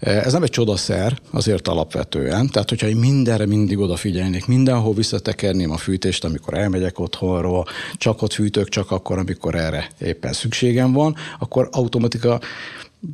Ez 0.00 0.32
nem 0.32 0.42
egy 0.42 0.50
csodaszer, 0.50 1.18
azért 1.30 1.68
alapvetően. 1.68 2.48
Tehát, 2.48 2.68
hogyha 2.68 2.88
én 2.88 2.96
mindenre 2.96 3.46
mindig 3.46 3.78
odafigyelnék, 3.78 4.46
mindenhol 4.46 4.94
visszatekerném 4.94 5.70
a 5.70 5.76
fűtést, 5.76 6.24
amikor 6.24 6.54
elmegyek 6.54 6.98
otthonról, 6.98 7.66
csak 7.96 8.22
ott 8.22 8.32
fűtök, 8.32 8.68
csak 8.68 8.90
akkor, 8.90 9.18
amikor 9.18 9.54
erre 9.54 9.90
éppen 10.00 10.32
szükségem 10.32 10.92
van, 10.92 11.16
akkor 11.38 11.68
automatika 11.94 12.40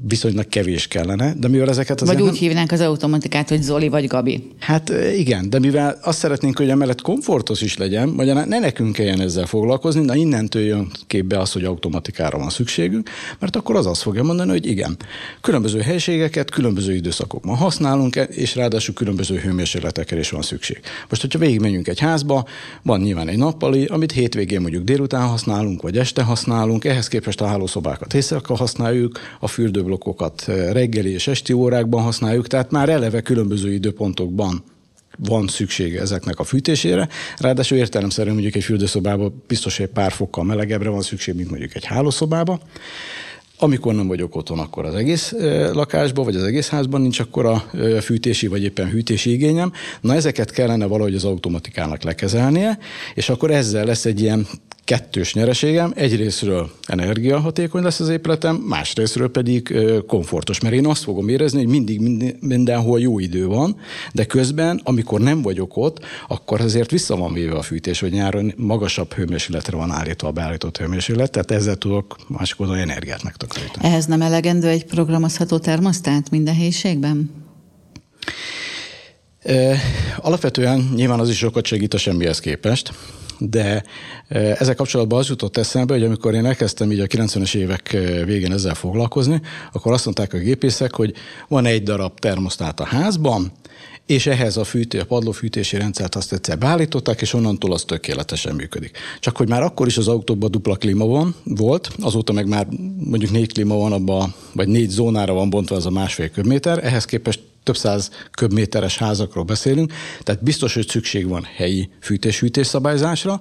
viszonylag 0.08 0.48
kevés 0.48 0.88
kellene, 0.88 1.34
de 1.38 1.48
mivel 1.48 1.68
ezeket 1.68 2.00
az 2.00 2.08
Vagy 2.08 2.20
úgy 2.20 2.26
nem... 2.26 2.34
hívnánk 2.34 2.72
az 2.72 2.80
automatikát, 2.80 3.48
hogy 3.48 3.62
Zoli 3.62 3.88
vagy 3.88 4.06
Gabi. 4.06 4.42
Hát 4.58 4.92
igen, 5.16 5.50
de 5.50 5.58
mivel 5.58 5.98
azt 6.02 6.18
szeretnénk, 6.18 6.56
hogy 6.56 6.68
emellett 6.68 7.00
komfortos 7.00 7.60
is 7.60 7.76
legyen, 7.76 8.16
vagy 8.16 8.34
ne 8.34 8.58
nekünk 8.58 8.92
kelljen 8.92 9.20
ezzel 9.20 9.46
foglalkozni, 9.46 10.04
de 10.04 10.14
innentől 10.14 10.62
jön 10.62 10.90
képbe 11.06 11.38
az, 11.38 11.52
hogy 11.52 11.64
automatikára 11.64 12.38
van 12.38 12.50
szükségünk, 12.50 13.10
mert 13.38 13.56
akkor 13.56 13.76
az 13.76 13.86
azt 13.86 14.02
fogja 14.02 14.22
mondani, 14.22 14.50
hogy 14.50 14.66
igen, 14.66 14.96
különböző 15.40 15.80
helységeket 15.80 16.50
különböző 16.50 16.94
időszakokban 16.94 17.56
használunk, 17.56 18.16
és 18.16 18.54
ráadásul 18.54 18.94
különböző 18.94 19.36
hőmérsékletekre 19.36 20.18
is 20.18 20.30
van 20.30 20.42
szükség. 20.42 20.80
Most, 21.08 21.20
hogyha 21.20 21.38
végigmegyünk 21.38 21.88
egy 21.88 22.00
házba, 22.00 22.44
van 22.82 23.00
nyilván 23.00 23.28
egy 23.28 23.38
nappali, 23.38 23.84
amit 23.84 24.12
hétvégén 24.12 24.60
mondjuk 24.60 24.84
délután 24.84 25.28
használunk, 25.28 25.82
vagy 25.82 25.98
este 25.98 26.22
használunk, 26.22 26.84
ehhez 26.84 27.08
képest 27.08 27.40
a 27.40 27.46
hálószobákat 27.46 28.14
éjszaka 28.14 28.56
használjuk, 28.56 29.18
a 29.40 29.48
fürdő 29.48 29.79
időblokkokat 29.80 30.44
eh, 30.46 30.72
reggeli 30.72 31.12
és 31.12 31.26
esti 31.26 31.52
órákban 31.52 32.02
használjuk, 32.02 32.46
tehát 32.46 32.70
már 32.70 32.88
eleve 32.88 33.20
különböző 33.20 33.72
időpontokban 33.72 34.62
van 35.18 35.46
szüksége 35.46 36.00
ezeknek 36.00 36.38
a 36.38 36.44
fűtésére. 36.44 37.08
Ráadásul 37.38 37.78
értelemszerűen 37.78 38.34
mondjuk 38.34 38.54
egy 38.54 38.64
fürdőszobában 38.64 39.42
biztos, 39.46 39.76
hogy 39.76 39.86
pár 39.86 40.12
fokkal 40.12 40.44
melegebbre 40.44 40.88
van 40.88 41.02
szükség, 41.02 41.34
mint 41.34 41.50
mondjuk 41.50 41.74
egy 41.74 41.84
hálószobában. 41.84 42.60
Amikor 43.58 43.94
nem 43.94 44.06
vagyok 44.06 44.36
otthon, 44.36 44.58
akkor 44.58 44.84
az 44.84 44.94
egész 44.94 45.34
lakásban, 45.72 46.24
vagy 46.24 46.36
az 46.36 46.42
egész 46.42 46.68
házban 46.68 47.00
nincs 47.00 47.20
akkor 47.20 47.46
a 47.46 47.58
fűtési, 48.00 48.46
vagy 48.46 48.62
éppen 48.62 48.90
hűtési 48.90 49.32
igényem. 49.32 49.72
Na 50.00 50.14
ezeket 50.14 50.50
kellene 50.50 50.86
valahogy 50.86 51.14
az 51.14 51.24
automatikának 51.24 52.02
lekezelnie, 52.02 52.78
és 53.14 53.28
akkor 53.28 53.50
ezzel 53.50 53.84
lesz 53.84 54.04
egy 54.04 54.20
ilyen 54.20 54.46
kettős 54.84 55.34
nyereségem. 55.34 55.92
Egyrésztről 55.96 56.70
energiahatékony 56.86 57.82
lesz 57.82 58.00
az 58.00 58.08
épületem, 58.08 58.56
másrésztről 58.56 59.30
pedig 59.30 59.74
komfortos, 60.06 60.60
mert 60.60 60.74
én 60.74 60.86
azt 60.86 61.02
fogom 61.02 61.28
érezni, 61.28 61.58
hogy 61.58 61.68
mindig 61.68 62.00
mindenhol 62.40 63.00
jó 63.00 63.18
idő 63.18 63.46
van, 63.46 63.76
de 64.12 64.24
közben, 64.24 64.80
amikor 64.84 65.20
nem 65.20 65.42
vagyok 65.42 65.76
ott, 65.76 66.04
akkor 66.28 66.60
azért 66.60 66.90
vissza 66.90 67.16
van 67.16 67.32
véve 67.32 67.54
a 67.54 67.62
fűtés, 67.62 68.00
hogy 68.00 68.12
nyáron 68.12 68.52
magasabb 68.56 69.12
hőmérsékletre 69.12 69.76
van 69.76 69.90
állítva 69.90 70.28
a 70.28 70.32
beállított 70.32 70.78
hőmérséklet, 70.78 71.30
tehát 71.30 71.50
ezzel 71.50 71.76
tudok 71.76 72.16
másik 72.28 72.60
oldalon 72.60 72.80
energiát 72.80 73.22
megtakarítani. 73.22 73.86
Ehhez 73.86 74.06
nem 74.06 74.22
elegendő 74.22 74.68
egy 74.68 74.84
programozható 74.84 75.58
termosztát 75.58 76.30
minden 76.30 76.54
helyiségben? 76.54 77.30
Alapvetően 80.16 80.90
nyilván 80.94 81.20
az 81.20 81.28
is 81.28 81.36
sokat 81.36 81.66
segít 81.66 81.94
a 81.94 81.98
semmihez 81.98 82.40
képest, 82.40 82.92
de 83.40 83.84
ezzel 84.28 84.74
kapcsolatban 84.74 85.18
az 85.18 85.28
jutott 85.28 85.56
eszembe, 85.56 85.94
hogy 85.94 86.04
amikor 86.04 86.34
én 86.34 86.46
elkezdtem 86.46 86.92
így 86.92 87.00
a 87.00 87.06
90-es 87.06 87.54
évek 87.54 87.90
végén 88.24 88.52
ezzel 88.52 88.74
foglalkozni, 88.74 89.40
akkor 89.72 89.92
azt 89.92 90.04
mondták 90.04 90.32
a 90.32 90.38
gépészek, 90.38 90.94
hogy 90.94 91.14
van 91.48 91.66
egy 91.66 91.82
darab 91.82 92.18
termosztát 92.18 92.80
a 92.80 92.84
házban, 92.84 93.52
és 94.06 94.26
ehhez 94.26 94.56
a 94.56 94.64
fűtő, 94.64 94.98
a 94.98 95.04
padlófűtési 95.04 95.76
rendszert 95.76 96.14
azt 96.14 96.32
egyszer 96.32 96.58
beállították, 96.58 97.20
és 97.20 97.32
onnantól 97.32 97.72
az 97.72 97.84
tökéletesen 97.84 98.54
működik. 98.54 98.98
Csak 99.20 99.36
hogy 99.36 99.48
már 99.48 99.62
akkor 99.62 99.86
is 99.86 99.96
az 99.96 100.08
autókban 100.08 100.50
dupla 100.50 100.76
klíma 100.76 101.06
van, 101.06 101.34
volt, 101.44 101.90
azóta 102.00 102.32
meg 102.32 102.48
már 102.48 102.66
mondjuk 102.98 103.30
négy 103.30 103.52
klíma 103.52 103.74
van 103.74 103.92
abban, 103.92 104.34
vagy 104.52 104.68
négy 104.68 104.88
zónára 104.88 105.32
van 105.32 105.50
bontva 105.50 105.76
az 105.76 105.86
a 105.86 105.90
másfél 105.90 106.28
köbméter, 106.28 106.84
ehhez 106.84 107.04
képest 107.04 107.40
több 107.62 107.76
száz 107.76 108.10
köbméteres 108.30 108.98
házakról 108.98 109.44
beszélünk, 109.44 109.92
tehát 110.22 110.42
biztos, 110.42 110.74
hogy 110.74 110.88
szükség 110.88 111.28
van 111.28 111.46
helyi 111.56 111.90
fűtés-hűtés 112.00 112.66
szabályzásra. 112.66 113.40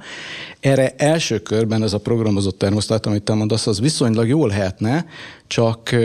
Erre 0.60 0.94
első 0.98 1.40
körben 1.40 1.84
ez 1.84 1.94
a 1.94 2.00
programozott 2.00 2.58
termosztát, 2.58 3.06
amit 3.06 3.24
te 3.24 3.34
mondasz, 3.34 3.68
az 3.68 3.80
viszonylag 3.80 4.28
jól 4.28 4.48
lehetne, 4.48 5.06
csak, 5.48 5.96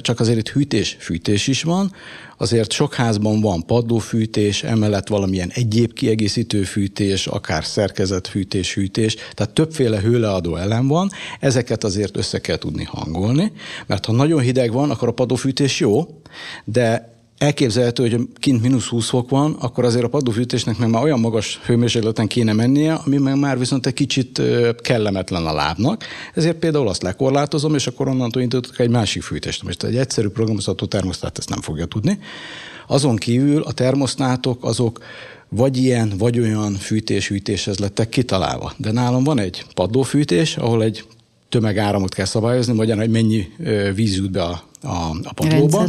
csak 0.00 0.20
azért 0.20 0.38
itt 0.38 0.48
hűtés-fűtés 0.48 1.46
is 1.46 1.62
van, 1.62 1.92
azért 2.36 2.72
sok 2.72 2.94
házban 2.94 3.40
van 3.40 3.66
padlófűtés, 3.66 4.62
emellett 4.62 5.08
valamilyen 5.08 5.50
egyéb 5.54 5.92
kiegészítő 5.92 6.62
fűtés, 6.62 7.26
akár 7.26 7.64
szerkezetfűtés, 7.64 8.74
hűtés, 8.74 9.14
tehát 9.34 9.52
többféle 9.52 10.00
hőleadó 10.00 10.56
elem 10.56 10.88
van, 10.88 11.10
ezeket 11.40 11.84
azért 11.84 12.16
össze 12.16 12.38
kell 12.38 12.56
tudni 12.56 12.84
hangolni, 12.84 13.52
mert 13.86 14.04
ha 14.04 14.12
nagyon 14.12 14.40
hideg 14.40 14.72
van, 14.72 14.90
akkor 14.90 15.08
a 15.08 15.12
padlófűtés 15.12 15.80
jó, 15.80 16.20
de 16.64 17.14
elképzelhető, 17.38 18.08
hogy 18.08 18.28
kint 18.34 18.62
mínusz 18.62 18.86
20 18.86 19.08
fok 19.08 19.30
van, 19.30 19.52
akkor 19.52 19.84
azért 19.84 20.04
a 20.04 20.08
padlófűtésnek 20.08 20.78
meg 20.78 20.90
már 20.90 21.02
olyan 21.02 21.20
magas 21.20 21.60
hőmérsékleten 21.64 22.26
kéne 22.26 22.52
mennie, 22.52 22.92
ami 22.92 23.16
meg 23.16 23.38
már 23.38 23.58
viszont 23.58 23.86
egy 23.86 23.92
kicsit 23.92 24.42
kellemetlen 24.82 25.46
a 25.46 25.52
lábnak. 25.52 26.04
Ezért 26.34 26.56
például 26.56 26.88
azt 26.88 27.02
lekorlátozom, 27.02 27.74
és 27.74 27.86
akkor 27.86 28.08
onnantól 28.08 28.42
indítottak 28.42 28.78
egy 28.78 28.90
másik 28.90 29.22
fűtést. 29.22 29.62
Most 29.62 29.82
egy 29.82 29.96
egyszerű 29.96 30.28
programozható 30.28 30.86
termosztát 30.86 31.38
ezt 31.38 31.48
nem 31.48 31.60
fogja 31.60 31.84
tudni. 31.86 32.18
Azon 32.86 33.16
kívül 33.16 33.62
a 33.62 33.72
termosztátok 33.72 34.64
azok 34.64 35.00
vagy 35.48 35.76
ilyen, 35.76 36.12
vagy 36.18 36.38
olyan 36.38 36.72
fűtés-hűtéshez 36.72 37.78
lettek 37.78 38.08
kitalálva. 38.08 38.72
De 38.76 38.92
nálam 38.92 39.24
van 39.24 39.38
egy 39.38 39.64
padlófűtés, 39.74 40.56
ahol 40.56 40.82
egy 40.82 41.04
tömegáramot 41.48 42.14
kell 42.14 42.24
szabályozni, 42.24 42.72
magyarán, 42.72 43.00
hogy 43.00 43.10
mennyi 43.10 43.48
víz 43.94 44.16
jut 44.16 44.30
be 44.30 44.42
a 44.42 44.64
a, 44.86 45.16
a 45.22 45.32
padlóba. 45.34 45.86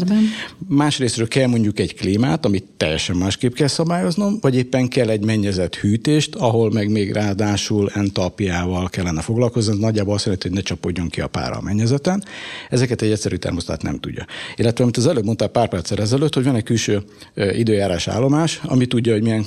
Másrésztről 0.68 1.28
kell 1.28 1.48
mondjuk 1.48 1.80
egy 1.80 1.96
klímát, 1.96 2.46
amit 2.46 2.64
teljesen 2.78 3.16
másképp 3.16 3.54
kell 3.54 3.68
szabályoznom, 3.68 4.38
vagy 4.42 4.56
éppen 4.56 4.88
kell 4.88 5.10
egy 5.10 5.26
mennyezett 5.26 5.76
hűtést, 5.76 6.36
ahol 6.36 6.72
meg 6.72 6.90
még 6.90 7.12
ráadásul 7.12 7.90
entalpiával 7.94 8.90
kellene 8.90 9.22
foglalkozni. 9.22 9.80
Nagyjából 9.80 10.14
azt 10.14 10.24
jelenti, 10.24 10.48
hogy 10.48 10.58
ne 10.58 10.64
csapodjon 10.64 11.08
ki 11.08 11.22
a 11.22 11.28
pára 11.28 11.56
a 11.56 11.62
mennyezeten. 11.62 12.24
Ezeket 12.70 13.02
egy 13.02 13.12
egyszerű 13.12 13.36
termosztát 13.36 13.82
nem 13.82 14.00
tudja. 14.00 14.26
Illetve, 14.56 14.84
amit 14.84 14.98
az 14.98 15.08
előbb 15.08 15.26
mondtál 15.26 15.48
pár 15.48 15.70
perccel 15.70 15.98
ezelőtt, 15.98 16.34
hogy 16.34 16.44
van 16.44 16.56
egy 16.56 16.64
külső 16.64 17.04
időjárás 17.36 18.08
állomás, 18.08 18.62
ami 18.64 18.86
tudja, 18.86 19.14
hogy 19.14 19.22
milyen 19.22 19.46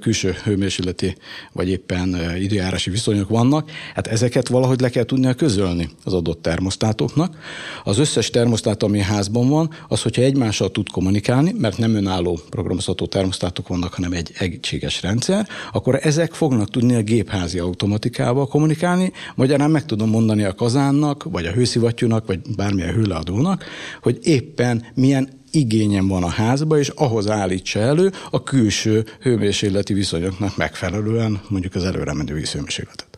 külső 0.00 0.34
hőmérsékleti 0.44 1.16
vagy 1.52 1.68
éppen 1.68 2.16
időjárási 2.40 2.90
viszonyok 2.90 3.28
vannak. 3.28 3.70
Hát 3.94 4.06
ezeket 4.06 4.48
valahogy 4.48 4.80
le 4.80 4.88
kell 4.88 5.04
tudnia 5.04 5.34
közölni 5.34 5.88
az 6.04 6.12
adott 6.12 6.42
termosztátoknak. 6.42 7.38
Az 7.84 7.98
összes 7.98 8.30
termosztát, 8.30 8.82
ami 8.90 9.00
házban 9.00 9.48
van, 9.48 9.70
az, 9.88 10.02
hogyha 10.02 10.22
egymással 10.22 10.70
tud 10.70 10.90
kommunikálni, 10.90 11.54
mert 11.58 11.78
nem 11.78 11.94
önálló 11.94 12.40
programozható 12.50 13.06
termosztátok 13.06 13.68
vannak, 13.68 13.94
hanem 13.94 14.12
egy 14.12 14.32
egységes 14.38 15.02
rendszer, 15.02 15.48
akkor 15.72 15.98
ezek 16.02 16.32
fognak 16.32 16.70
tudni 16.70 16.94
a 16.94 17.02
gépházi 17.02 17.58
automatikával 17.58 18.46
kommunikálni, 18.46 19.12
magyarán 19.34 19.70
meg 19.70 19.84
tudom 19.84 20.10
mondani 20.10 20.42
a 20.42 20.54
kazánnak, 20.54 21.24
vagy 21.30 21.46
a 21.46 21.52
hőszivattyúnak, 21.52 22.26
vagy 22.26 22.40
bármilyen 22.56 22.94
hőleadónak, 22.94 23.64
hogy 24.02 24.18
éppen 24.22 24.84
milyen 24.94 25.28
igényem 25.50 26.08
van 26.08 26.22
a 26.22 26.28
házba, 26.28 26.78
és 26.78 26.88
ahhoz 26.88 27.28
állítsa 27.28 27.80
elő 27.80 28.12
a 28.30 28.42
külső 28.42 29.04
hőmérsékleti 29.20 29.92
viszonyoknak 29.92 30.56
megfelelően 30.56 31.40
mondjuk 31.48 31.74
az 31.74 31.84
előre 31.84 32.14
menő 32.14 32.34
vízhőmérsékletet. 32.34 33.10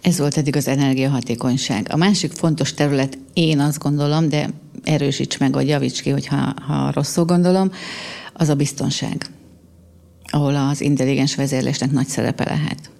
Ez 0.00 0.18
volt 0.18 0.36
eddig 0.36 0.56
az 0.56 0.68
energiahatékonyság. 0.68 1.86
A 1.90 1.96
másik 1.96 2.32
fontos 2.32 2.74
terület, 2.74 3.18
én 3.32 3.60
azt 3.60 3.78
gondolom, 3.78 4.28
de 4.28 4.50
erősíts 4.84 5.38
meg, 5.38 5.52
vagy 5.52 5.68
javíts 5.68 6.02
ki, 6.02 6.10
hogyha 6.10 6.54
ha 6.66 6.90
rosszul 6.92 7.24
gondolom, 7.24 7.70
az 8.32 8.48
a 8.48 8.54
biztonság, 8.54 9.26
ahol 10.30 10.56
az 10.56 10.80
intelligens 10.80 11.34
vezérlésnek 11.34 11.90
nagy 11.90 12.06
szerepe 12.06 12.44
lehet. 12.44 12.90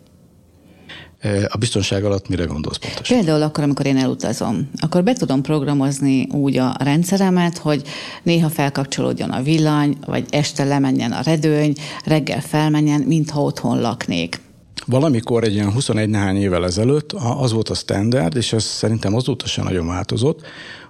A 1.49 1.56
biztonság 1.56 2.04
alatt 2.04 2.28
mire 2.28 2.44
gondolsz 2.44 2.76
pontosan? 2.76 3.16
Például 3.16 3.42
akkor, 3.42 3.64
amikor 3.64 3.87
én 3.87 3.97
elutazom, 3.97 4.70
akkor 4.80 5.02
be 5.02 5.12
tudom 5.12 5.42
programozni 5.42 6.26
úgy 6.30 6.56
a 6.56 6.76
rendszeremet, 6.78 7.58
hogy 7.58 7.82
néha 8.23 8.49
felkapcsolódjon 8.49 9.30
a 9.30 9.42
villany, 9.42 9.97
vagy 10.06 10.26
este 10.30 10.64
lemenjen 10.64 11.12
a 11.12 11.20
redőny, 11.23 11.75
reggel 12.04 12.40
felmenjen, 12.40 13.00
mintha 13.00 13.42
otthon 13.42 13.80
laknék. 13.80 14.40
Valamikor 14.87 15.44
egy 15.44 15.54
ilyen 15.54 15.73
21 15.73 16.08
néhány 16.08 16.37
évvel 16.37 16.64
ezelőtt 16.64 17.12
az 17.12 17.52
volt 17.52 17.68
a 17.68 17.75
standard, 17.75 18.37
és 18.37 18.52
ez 18.52 18.64
szerintem 18.64 19.14
azóta 19.14 19.47
sem 19.47 19.64
nagyon 19.64 19.87
változott, 19.87 20.40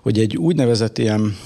hogy 0.08 0.18
egy 0.18 0.36
úgynevezett 0.36 0.98
ilyen 0.98 1.36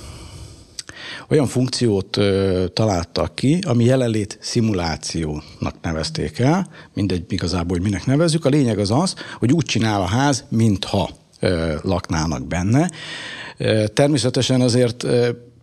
olyan 1.28 1.46
funkciót 1.46 2.16
ö, 2.16 2.64
találtak 2.72 3.34
ki, 3.34 3.58
ami 3.66 3.84
jelenlét 3.84 4.38
szimulációnak 4.40 5.74
nevezték 5.82 6.38
el, 6.38 6.68
mindegy 6.94 7.24
igazából, 7.28 7.76
hogy 7.76 7.86
minek 7.86 8.06
nevezzük. 8.06 8.44
A 8.44 8.48
lényeg 8.48 8.78
az 8.78 8.90
az, 8.90 9.14
hogy 9.38 9.52
úgy 9.52 9.64
csinál 9.64 10.00
a 10.00 10.04
ház, 10.06 10.44
mintha 10.48 11.10
ö, 11.40 11.74
laknának 11.82 12.46
benne. 12.46 12.90
Természetesen 13.94 14.60
azért 14.60 15.06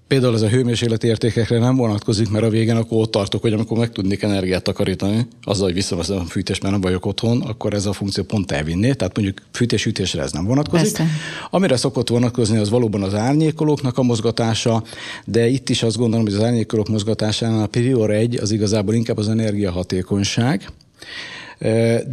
Például 0.10 0.36
ez 0.36 0.42
a 0.42 0.48
hőmérsékleti 0.48 1.08
értékekre 1.08 1.60
nem 1.60 1.76
vonatkozik, 1.76 2.30
mert 2.30 2.46
a 2.46 2.50
végén 2.50 2.76
akkor 2.76 3.02
ott 3.02 3.12
tartok, 3.12 3.42
hogy 3.42 3.54
amikor 3.54 3.78
meg 3.78 3.92
tudnék 3.92 4.22
energiát 4.22 4.64
takarítani, 4.64 5.28
azzal, 5.44 5.66
hogy 5.66 5.74
visszaveszem 5.74 6.18
a 6.18 6.24
fűtést, 6.24 6.62
mert 6.62 6.74
nem 6.74 6.82
vagyok 6.82 7.06
otthon, 7.06 7.42
akkor 7.42 7.74
ez 7.74 7.86
a 7.86 7.94
funkció 7.94 8.24
pont 8.24 8.52
elvinné. 8.52 8.94
Tehát 8.94 9.16
mondjuk 9.16 9.42
fűtés-hűtésre 9.52 10.22
ez 10.22 10.32
nem 10.32 10.46
vonatkozik. 10.46 10.96
Persze. 10.96 11.12
Amire 11.50 11.78
szokott 11.78 12.10
vonatkozni, 12.10 12.58
az 12.58 12.70
valóban 12.70 13.04
az 13.04 13.14
árnyékolóknak 13.14 13.98
a 13.98 14.04
mozgatása, 14.04 14.84
de 15.26 15.48
itt 15.48 15.70
is 15.70 15.84
azt 15.84 15.98
gondolom, 15.98 16.26
hogy 16.26 16.36
az 16.36 16.44
árnyékolók 16.44 16.90
mozgatásánál 16.90 17.64
a 17.64 17.68
prior 17.68 18.12
egy 18.12 18.36
az 18.36 18.52
igazából 18.52 18.94
inkább 18.94 19.18
az 19.18 19.30
energiahatékonyság 19.30 20.72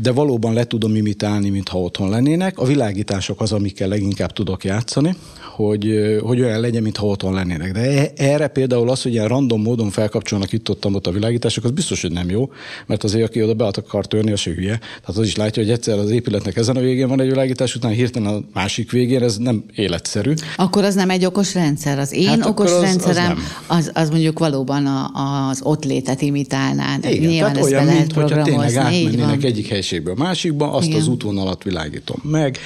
de 0.03 0.13
valóban 0.15 0.53
le 0.53 0.65
tudom 0.65 0.95
imitálni, 0.95 1.51
mintha 1.51 1.81
otthon 1.81 2.11
lennének. 2.11 2.59
A 2.59 2.65
világítások 2.65 3.41
az, 3.41 3.53
amikkel 3.53 3.89
leginkább 3.89 4.33
tudok 4.33 4.65
játszani, 4.65 5.17
hogy, 5.57 6.19
hogy 6.23 6.41
olyan 6.41 6.61
legyen, 6.61 6.83
mintha 6.83 7.07
otthon 7.07 7.35
lennének. 7.35 7.73
De 7.73 7.81
e, 7.81 8.13
erre 8.17 8.47
például 8.47 8.91
az, 8.91 9.03
hogy 9.03 9.13
ilyen 9.13 9.29
random 9.29 9.63
módon 9.63 9.91
felkapcsolnak 9.91 10.53
itt 10.53 10.71
ott, 10.71 10.87
ott 10.87 11.07
a 11.07 11.11
világítások, 11.11 11.65
az 11.65 11.71
biztos, 11.71 12.03
hogy 12.03 12.13
nem 12.13 12.31
jó, 12.31 12.51
mert 12.87 13.05
azért, 13.05 13.29
aki 13.29 13.43
oda 13.43 13.55
be 13.55 13.65
akar 13.65 14.07
törni, 14.07 14.33
az 14.33 14.41
se 14.41 14.51
hülye. 14.51 14.79
Tehát 14.79 15.21
az 15.21 15.27
is 15.27 15.37
látja, 15.37 15.63
hogy 15.63 15.73
egyszer 15.73 15.99
az 15.99 16.11
épületnek 16.11 16.57
ezen 16.57 16.77
a 16.77 16.81
végén 16.81 17.09
van 17.09 17.21
egy 17.21 17.29
világítás, 17.29 17.75
után 17.75 17.91
hirtelen 17.91 18.35
a 18.35 18.41
másik 18.53 18.91
végén, 18.91 19.23
ez 19.23 19.37
nem 19.37 19.65
életszerű. 19.75 20.33
Akkor 20.57 20.85
az 20.85 20.95
nem 20.95 21.11
egy 21.11 21.25
okos 21.25 21.55
rendszer. 21.55 21.99
Az 21.99 22.13
én 22.13 22.29
hát 22.29 22.47
okos 22.47 22.73
az, 22.73 22.81
rendszerem, 22.81 23.39
az, 23.67 23.77
az, 23.77 23.91
az 23.95 24.11
mondjuk 24.11 24.39
valóban 24.39 24.87
a, 24.87 25.11
az 25.49 25.61
ott 25.63 25.85
létet 25.85 26.23
imitálná. 26.23 26.97
Igen, 27.03 27.29
Nyilván 27.29 27.53
tehát 27.53 27.69
olyan, 27.69 27.87
mint 27.87 28.13
hogyha 28.13 28.43
tényleg 28.43 28.77
átmennének 28.77 29.45
egyik 29.45 29.69
helységből 29.69 30.15
a 30.17 30.23
másikba, 30.23 30.73
azt 30.73 30.87
Igen. 30.87 31.01
az 31.01 31.09
útvonalat 31.09 31.63
világítom 31.63 32.17
meg, 32.23 32.59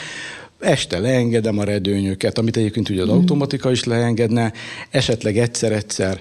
Este 0.61 0.99
leengedem 0.99 1.59
a 1.59 1.65
redőnyöket, 1.65 2.39
amit 2.39 2.57
egyébként 2.57 2.89
ugye 2.89 3.03
az 3.03 3.09
mm. 3.09 3.13
automatika 3.13 3.71
is 3.71 3.85
leengedne, 3.85 4.53
esetleg 4.91 5.39
egyszer-egyszer 5.39 6.21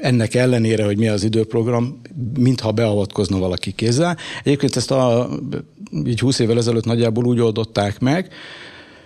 ennek 0.00 0.34
ellenére, 0.34 0.84
hogy 0.84 0.98
mi 0.98 1.08
az 1.08 1.24
időprogram, 1.24 2.00
mintha 2.38 2.72
beavatkozna 2.72 3.38
valaki 3.38 3.72
kézzel. 3.72 4.16
Egyébként 4.44 4.76
ezt 4.76 4.90
a, 4.90 5.28
így 6.06 6.20
20 6.20 6.38
évvel 6.38 6.58
ezelőtt 6.58 6.84
nagyjából 6.84 7.24
úgy 7.24 7.40
oldották 7.40 8.00
meg, 8.00 8.28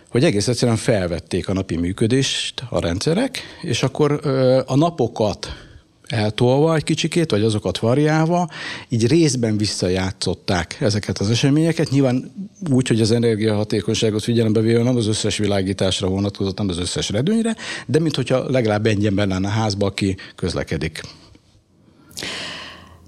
hogy 0.09 0.25
egész 0.25 0.49
egyszerűen 0.49 0.77
felvették 0.77 1.49
a 1.49 1.53
napi 1.53 1.77
működést 1.77 2.63
a 2.71 2.81
rendszerek, 2.81 3.39
és 3.63 3.83
akkor 3.83 4.21
a 4.67 4.77
napokat 4.77 5.68
eltolva 6.09 6.75
egy 6.75 6.85
kicsikét, 6.85 7.31
vagy 7.31 7.43
azokat 7.43 7.79
variálva, 7.79 8.49
így 8.89 9.07
részben 9.07 9.57
visszajátszották 9.57 10.77
ezeket 10.81 11.19
az 11.19 11.31
eseményeket. 11.31 11.91
Nyilván 11.91 12.33
úgy, 12.71 12.89
hogy 12.89 13.01
az 13.01 13.11
energiahatékonyságot 13.11 14.23
figyelembe 14.23 14.61
véve 14.61 14.83
nem 14.83 14.97
az 14.97 15.07
összes 15.07 15.37
világításra 15.37 16.09
vonatkozott, 16.09 16.59
nem 16.59 16.69
az 16.69 16.79
összes 16.79 17.09
redőnyre, 17.09 17.57
de 17.87 17.99
mintha 17.99 18.51
legalább 18.51 18.87
egy 18.87 19.07
ember 19.07 19.27
lenne 19.27 19.49
a 19.49 19.51
házba, 19.51 19.87
aki 19.87 20.17
közlekedik. 20.37 21.01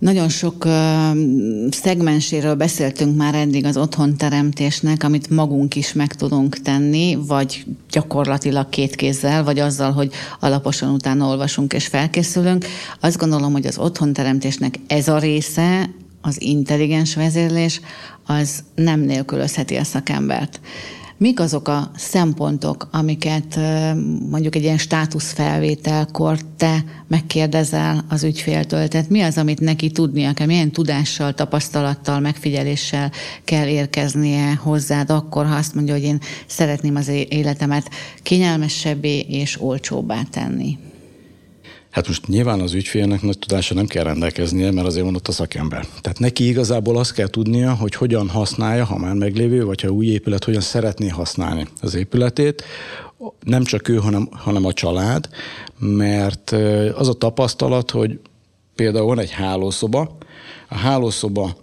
Nagyon 0.00 0.28
sok 0.28 0.64
uh, 0.64 0.73
szegmenséről 1.71 2.54
beszéltünk 2.54 3.16
már 3.16 3.35
eddig 3.35 3.64
az 3.64 3.76
otthonteremtésnek, 3.76 5.02
amit 5.02 5.30
magunk 5.30 5.75
is 5.75 5.92
meg 5.92 6.14
tudunk 6.14 6.59
tenni, 6.59 7.19
vagy 7.26 7.64
gyakorlatilag 7.90 8.69
két 8.69 8.95
kézzel, 8.95 9.45
vagy 9.45 9.59
azzal, 9.59 9.92
hogy 9.92 10.12
alaposan 10.40 10.92
utána 10.92 11.26
olvasunk 11.26 11.73
és 11.73 11.87
felkészülünk. 11.87 12.66
Azt 13.00 13.19
gondolom, 13.19 13.52
hogy 13.52 13.66
az 13.66 13.78
otthonteremtésnek 13.78 14.75
ez 14.87 15.09
a 15.09 15.19
része, 15.19 15.90
az 16.21 16.42
intelligens 16.42 17.14
vezérlés, 17.14 17.80
az 18.26 18.62
nem 18.75 19.00
nélkülözheti 19.00 19.76
a 19.76 19.85
szakembert. 19.85 20.61
Mik 21.21 21.41
azok 21.41 21.69
a 21.69 21.91
szempontok, 21.97 22.89
amiket 22.91 23.59
mondjuk 24.31 24.55
egy 24.55 24.62
ilyen 24.62 24.79
státuszfelvételkor 24.79 26.39
te 26.57 26.85
megkérdezel 27.09 28.05
az 28.09 28.25
ügyféltől? 28.25 28.89
Tehát 28.89 29.09
mi 29.09 29.21
az, 29.21 29.39
amit 29.39 29.61
neki 29.61 29.91
tudnia 29.91 30.33
kell, 30.33 30.47
milyen 30.47 30.71
tudással, 30.71 31.35
tapasztalattal, 31.35 32.21
megfigyeléssel 32.21 33.12
kell 33.45 33.67
érkeznie 33.67 34.55
hozzád 34.55 35.11
akkor, 35.11 35.47
ha 35.47 35.55
azt 35.55 35.75
mondja, 35.75 35.95
hogy 35.95 36.03
én 36.03 36.21
szeretném 36.47 36.97
az 36.97 37.09
életemet 37.09 37.91
kényelmesebbé 38.23 39.19
és 39.19 39.61
olcsóbbá 39.61 40.23
tenni? 40.31 40.79
Hát 41.90 42.06
most 42.06 42.26
nyilván 42.26 42.61
az 42.61 42.73
ügyfélnek 42.73 43.23
nagy 43.23 43.38
tudása 43.38 43.75
nem 43.75 43.87
kell 43.87 44.04
rendelkeznie, 44.04 44.70
mert 44.70 44.87
azért 44.87 45.04
van 45.04 45.14
ott 45.14 45.28
a 45.28 45.32
szakember. 45.32 45.87
Tehát 46.00 46.18
neki 46.18 46.49
igazából 46.49 46.99
azt 46.99 47.12
kell 47.12 47.28
tudnia, 47.28 47.75
hogy 47.75 47.94
hogyan 47.94 48.28
használja, 48.28 48.85
ha 48.85 48.99
már 48.99 49.14
meglévő, 49.14 49.64
vagy 49.64 49.80
ha 49.80 49.88
új 49.88 50.06
épület, 50.06 50.44
hogyan 50.44 50.61
szeretné 50.61 51.09
használni 51.09 51.66
az 51.80 51.94
épületét. 51.94 52.64
Nem 53.44 53.64
csak 53.64 53.88
ő, 53.88 53.97
hanem, 53.97 54.28
hanem 54.32 54.64
a 54.64 54.73
család, 54.73 55.28
mert 55.78 56.50
az 56.94 57.09
a 57.09 57.12
tapasztalat, 57.12 57.90
hogy 57.90 58.20
például 58.75 59.06
van 59.06 59.18
egy 59.18 59.30
hálószoba, 59.30 60.16
a 60.68 60.75
hálószoba 60.75 61.56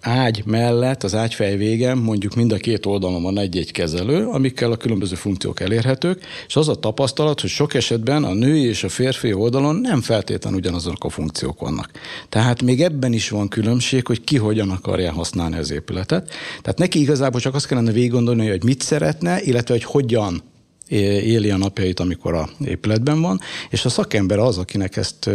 ágy 0.00 0.42
mellett, 0.46 1.02
az 1.02 1.14
ágyfej 1.14 1.56
végen 1.56 1.98
mondjuk 1.98 2.34
mind 2.34 2.52
a 2.52 2.56
két 2.56 2.86
oldalon 2.86 3.22
van 3.22 3.38
egy-egy 3.38 3.72
kezelő, 3.72 4.26
amikkel 4.26 4.72
a 4.72 4.76
különböző 4.76 5.14
funkciók 5.14 5.60
elérhetők, 5.60 6.24
és 6.46 6.56
az 6.56 6.68
a 6.68 6.74
tapasztalat, 6.74 7.40
hogy 7.40 7.50
sok 7.50 7.74
esetben 7.74 8.24
a 8.24 8.32
női 8.32 8.64
és 8.64 8.84
a 8.84 8.88
férfi 8.88 9.32
oldalon 9.32 9.76
nem 9.76 10.00
feltétlenül 10.00 10.58
ugyanazok 10.58 11.04
a 11.04 11.08
funkciók 11.08 11.60
vannak. 11.60 11.90
Tehát 12.28 12.62
még 12.62 12.82
ebben 12.82 13.12
is 13.12 13.28
van 13.28 13.48
különbség, 13.48 14.06
hogy 14.06 14.24
ki 14.24 14.36
hogyan 14.36 14.70
akarja 14.70 15.12
használni 15.12 15.56
az 15.56 15.70
épületet. 15.70 16.30
Tehát 16.62 16.78
neki 16.78 17.00
igazából 17.00 17.40
csak 17.40 17.54
azt 17.54 17.66
kellene 17.66 17.92
végig 17.92 18.10
gondolni, 18.10 18.48
hogy 18.48 18.64
mit 18.64 18.82
szeretne, 18.82 19.42
illetve 19.42 19.74
hogy 19.74 19.84
hogyan 19.84 20.42
éli 20.90 21.50
a 21.50 21.56
napjait, 21.56 22.00
amikor 22.00 22.34
a 22.34 22.48
épületben 22.64 23.20
van, 23.20 23.40
és 23.70 23.84
a 23.84 23.88
szakember 23.88 24.38
az, 24.38 24.58
akinek 24.58 24.96
ezt 24.96 25.30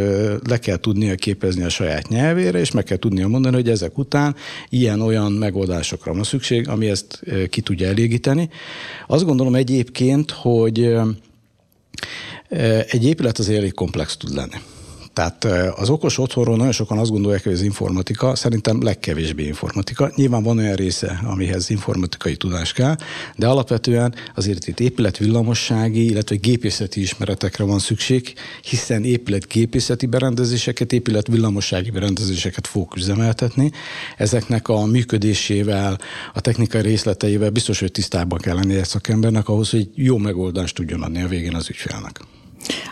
le 0.47 0.59
kell 0.59 0.77
tudnia 0.77 1.15
képezni 1.15 1.63
a 1.63 1.69
saját 1.69 2.07
nyelvére, 2.07 2.59
és 2.59 2.71
meg 2.71 2.83
kell 2.83 2.97
tudnia 2.97 3.27
mondani, 3.27 3.55
hogy 3.55 3.69
ezek 3.69 3.97
után 3.97 4.35
ilyen-olyan 4.69 5.31
megoldásokra 5.31 6.13
van 6.13 6.23
szükség, 6.23 6.67
ami 6.67 6.89
ezt 6.89 7.21
ki 7.49 7.61
tudja 7.61 7.87
elégíteni. 7.87 8.49
Azt 9.07 9.25
gondolom 9.25 9.55
egyébként, 9.55 10.31
hogy 10.31 10.95
egy 12.89 13.05
épület 13.05 13.37
az 13.37 13.49
elég 13.49 13.73
komplex 13.73 14.17
tud 14.17 14.35
lenni. 14.35 14.57
Tehát 15.15 15.43
az 15.75 15.89
okos 15.89 16.17
otthonról 16.17 16.57
nagyon 16.57 16.71
sokan 16.71 16.97
azt 16.97 17.11
gondolják, 17.11 17.43
hogy 17.43 17.53
az 17.53 17.61
informatika, 17.61 18.35
szerintem 18.35 18.83
legkevésbé 18.83 19.45
informatika. 19.45 20.11
Nyilván 20.15 20.43
van 20.43 20.57
olyan 20.57 20.75
része, 20.75 21.21
amihez 21.23 21.69
informatikai 21.69 22.35
tudás 22.35 22.73
kell, 22.73 22.95
de 23.35 23.47
alapvetően 23.47 24.13
azért 24.35 24.67
itt 24.67 24.79
épület 24.79 25.17
villamossági, 25.17 26.05
illetve 26.05 26.35
gépészeti 26.35 27.01
ismeretekre 27.01 27.63
van 27.63 27.79
szükség, 27.79 28.33
hiszen 28.61 29.03
épület 29.03 29.47
gépészeti 29.47 30.05
berendezéseket, 30.05 30.93
épület 30.93 31.27
villamossági 31.27 31.89
berendezéseket 31.91 32.67
fogok 32.67 32.95
üzemeltetni. 32.95 33.71
Ezeknek 34.17 34.67
a 34.67 34.85
működésével, 34.85 35.99
a 36.33 36.41
technikai 36.41 36.81
részleteivel 36.81 37.49
biztos, 37.49 37.79
hogy 37.79 37.91
tisztában 37.91 38.39
kell 38.39 38.55
lenni 38.55 38.75
egy 38.75 38.85
szakembernek 38.85 39.47
ahhoz, 39.47 39.69
hogy 39.69 39.89
jó 39.93 40.17
megoldást 40.17 40.75
tudjon 40.75 41.01
adni 41.01 41.21
a 41.21 41.27
végén 41.27 41.55
az 41.55 41.69
ügyfélnek. 41.69 42.19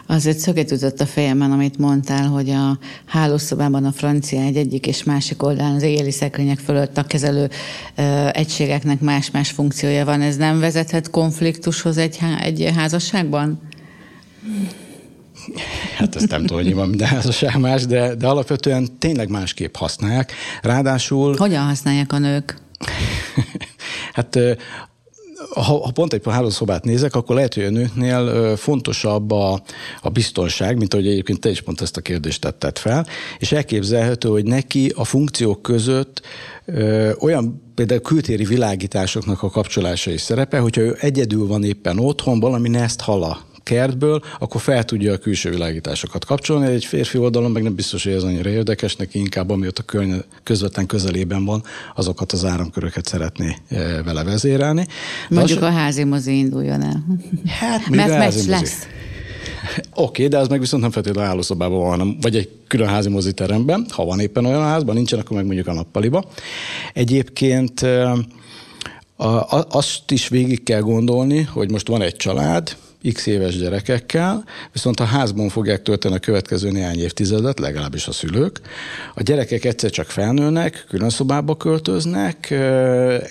Azért 0.06 0.38
szöget 0.38 0.72
ütött 0.72 1.02
a 1.02 1.06
fejemben, 1.06 1.52
amit 1.52 1.78
mondtál, 1.78 2.28
hogy 2.28 2.50
a 2.50 2.78
hálószobában 3.06 3.86
a 3.86 3.92
francia 3.92 4.42
egy 4.42 4.58
egyik 4.58 4.88
és 4.88 5.04
másik 5.04 5.44
oldalán 5.44 5.76
az 5.76 5.82
éjjeli 5.82 6.12
szekrények 6.12 6.60
fölött 6.60 6.98
a 6.98 7.04
kezelő 7.04 7.50
ö, 7.96 8.28
egységeknek 8.32 9.00
más-más 9.00 9.52
funkciója 9.52 10.06
van. 10.06 10.22
Ez 10.22 10.36
nem 10.36 10.60
vezethet 10.60 11.10
konfliktushoz 11.10 11.98
egy, 11.98 12.20
egy 12.42 12.72
házasságban? 12.76 13.62
Hát 15.98 16.16
ezt 16.16 16.30
nem 16.30 16.46
tudom, 16.46 16.64
hogy 16.64 16.74
van 16.74 16.90
minden 16.90 17.08
házasság 17.08 17.60
más, 17.60 17.86
de, 17.86 18.16
de 18.16 18.28
alapvetően 18.28 18.98
tényleg 19.00 19.30
másképp 19.30 19.76
használják. 19.76 20.34
Ráadásul... 20.62 21.36
Hogyan 21.38 21.66
használják 21.66 22.14
a 22.14 22.18
nők? 22.18 22.58
hát 24.14 24.40
ha, 25.54 25.62
ha 25.62 25.92
pont 25.94 26.14
egy 26.14 26.22
hálószobát 26.26 26.84
nézek, 26.84 27.16
akkor 27.16 27.36
lehet, 27.36 27.54
hogy 27.54 27.64
a 27.64 27.70
nőknél 27.70 28.56
fontosabb 28.56 29.32
a, 29.32 29.62
a 30.02 30.10
biztonság, 30.10 30.78
mint 30.78 30.94
ahogy 30.94 31.08
egyébként 31.08 31.40
te 31.40 31.50
is 31.50 31.62
pont 31.62 31.82
ezt 31.82 31.98
a 31.98 32.02
kérdést 32.02 32.42
tetted 32.42 32.78
fel, 32.78 33.08
és 33.38 33.52
elképzelhető, 33.52 34.30
hogy 34.30 34.46
neki 34.46 34.94
a 34.96 35.04
funkciók 35.04 35.62
között 35.62 36.22
ö, 36.66 37.12
olyan 37.20 37.62
például 37.76 38.02
kültéri 38.02 38.46
világításoknak 38.46 39.44
a 39.44 39.50
kapcsolása 39.50 40.12
is 40.12 40.22
szerepe, 40.22 40.60
hogyha 40.60 40.82
ő 40.82 40.98
egyedül 41.00 41.48
van 41.48 41.64
éppen 41.64 42.00
otthon, 42.00 42.40
valami 42.40 42.78
ezt 42.78 43.02
hala 43.02 43.52
kertből, 43.64 44.22
akkor 44.40 44.62
fel 44.62 44.84
tudja 44.84 45.14
a 45.14 45.18
külső 45.18 45.50
világításokat 45.50 46.26
kapcsolni. 46.26 46.66
Egy 46.66 46.86
férfi 46.86 47.18
oldalon 47.18 47.52
meg 47.52 47.64
nem 47.64 47.76
biztos, 47.76 48.04
hogy 48.04 48.14
ez 48.14 48.24
annyira 48.24 48.50
érdekes, 48.50 48.96
neki 48.96 49.20
inkább 49.20 49.50
amiatt 49.50 49.78
a 49.78 49.84
környe, 49.84 50.18
közvetlen 50.44 50.86
közelében 50.86 51.46
van, 51.46 51.64
azokat 51.96 52.32
az 52.32 52.46
áramköröket 52.46 53.06
szeretné 53.06 53.56
e, 53.70 54.04
vele 54.04 54.24
vezérelni. 54.24 54.88
Mondjuk 55.30 55.62
az, 55.62 55.68
a 55.68 55.72
házi 55.72 56.04
mozi 56.04 56.38
induljon 56.38 56.82
el. 56.82 57.06
Hát, 57.48 57.90
Mert 57.90 58.18
meccs 58.18 58.48
lesz. 58.48 58.88
Oké, 59.96 60.02
okay, 60.02 60.28
de 60.28 60.38
az 60.38 60.48
meg 60.48 60.60
viszont 60.60 60.82
nem 60.82 60.92
feltétlenül 60.92 61.30
állószobában 61.30 61.80
van, 61.80 61.90
hanem 61.90 62.18
vagy 62.22 62.36
egy 62.36 62.50
külön 62.68 62.88
házi 62.88 63.10
moziteremben, 63.10 63.86
ha 63.90 64.06
van 64.06 64.20
éppen 64.20 64.46
olyan 64.46 64.62
házban, 64.62 64.96
nincsen, 64.96 65.20
akkor 65.20 65.36
meg 65.36 65.46
mondjuk 65.46 65.68
a 65.68 65.74
nappaliba. 65.74 66.24
Egyébként 66.94 67.82
e, 67.82 68.14
azt 69.70 70.12
is 70.12 70.28
végig 70.28 70.64
kell 70.64 70.82
gondolni, 70.82 71.42
hogy 71.42 71.72
most 71.72 71.88
van 71.88 72.02
egy 72.02 72.16
család, 72.16 72.76
x 73.14 73.26
éves 73.26 73.58
gyerekekkel, 73.58 74.44
viszont 74.72 75.00
a 75.00 75.04
házban 75.04 75.50
fogják 75.50 75.82
tölteni 75.82 76.16
a 76.16 76.20
következő 76.20 76.72
néhány 76.72 77.00
évtizedet, 77.00 77.60
legalábbis 77.60 78.08
a 78.08 78.12
szülők. 78.12 78.62
A 79.16 79.24
gyerekek 79.24 79.66
egyszer 79.66 79.90
csak 79.90 80.06
felnőnek, 80.06 80.86
külön 80.90 81.10
szobába 81.10 81.58
költöznek, 81.58 82.52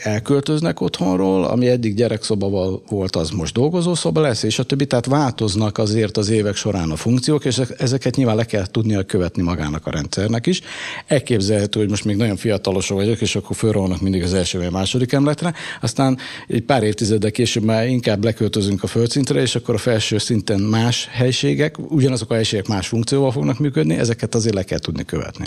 elköltöznek 0.02 0.80
otthonról, 0.80 1.44
ami 1.44 1.68
eddig 1.68 1.94
gyerekszoba 1.94 2.80
volt, 2.88 3.16
az 3.16 3.30
most 3.30 3.54
dolgozószoba 3.54 4.20
lesz, 4.20 4.42
és 4.42 4.58
a 4.58 4.62
többi, 4.62 4.87
tehát 4.87 5.06
változnak 5.06 5.78
azért 5.78 6.16
az 6.16 6.28
évek 6.28 6.54
során 6.54 6.90
a 6.90 6.96
funkciók, 6.96 7.44
és 7.44 7.61
ezeket 7.78 8.16
nyilván 8.16 8.37
le 8.37 8.44
kell 8.44 8.66
tudnia 8.66 9.02
követni 9.02 9.42
magának 9.42 9.87
a 9.87 9.90
rendszernek 9.90 10.46
is. 10.46 10.61
Elképzelhető, 11.06 11.80
hogy 11.80 11.88
most 11.88 12.04
még 12.04 12.16
nagyon 12.16 12.37
fiatalosok 12.37 12.96
vagyok, 12.96 13.20
és 13.20 13.37
akkor 13.37 13.56
fölrolnak 13.56 14.00
mindig 14.00 14.22
az 14.22 14.35
első 14.35 14.58
vagy 14.58 14.70
második 14.70 15.12
emletre, 15.12 15.54
aztán 15.80 16.18
egy 16.48 16.62
pár 16.62 16.82
évtizeddel 16.82 17.30
később 17.30 17.62
már 17.62 17.87
inkább 17.87 18.24
leköltözünk 18.24 18.82
a 18.82 18.87
földszintre, 18.87 19.40
és 19.40 19.54
akkor 19.62 19.75
a 19.75 19.79
felső 19.79 20.18
szinten 20.18 20.61
más 20.61 21.09
helységek, 21.11 21.77
ugyanazok 21.90 22.31
a 22.31 22.35
helységek 22.35 22.68
más 22.68 22.87
funkcióval 22.87 23.33
fognak 23.33 23.59
működni, 23.59 23.94
ezeket 23.94 24.35
azért 24.35 24.55
le 24.55 24.62
kell 24.62 24.79
tudni 24.79 25.05
követni. 25.05 25.46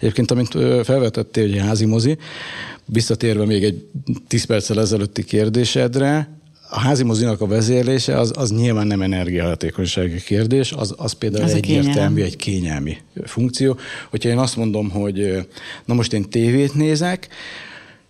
Egyébként, 0.00 0.30
amint 0.30 0.50
felvetettél, 0.84 1.48
hogy 1.48 1.58
házi 1.58 1.84
mozi, 1.84 2.16
visszatérve 2.86 3.44
még 3.44 3.64
egy 3.64 3.86
10 4.28 4.44
perccel 4.44 4.80
ezelőtti 4.80 5.24
kérdésedre, 5.24 6.42
a 6.70 6.78
házi 6.78 7.04
mozinak 7.04 7.40
a 7.40 7.46
vezérlése 7.46 8.18
az, 8.18 8.32
az 8.36 8.50
nyilván 8.50 8.86
nem 8.86 9.02
energiahatékonysági 9.02 10.22
kérdés, 10.22 10.72
az, 10.72 10.94
az 10.96 11.12
például 11.12 11.44
az 11.44 11.54
egyértelmű, 11.54 12.22
egy 12.22 12.36
kényelmi 12.36 12.96
funkció. 13.24 13.78
Hogyha 14.10 14.28
én 14.28 14.38
azt 14.38 14.56
mondom, 14.56 14.90
hogy 14.90 15.46
na 15.84 15.94
most 15.94 16.12
én 16.12 16.30
tévét 16.30 16.74
nézek, 16.74 17.28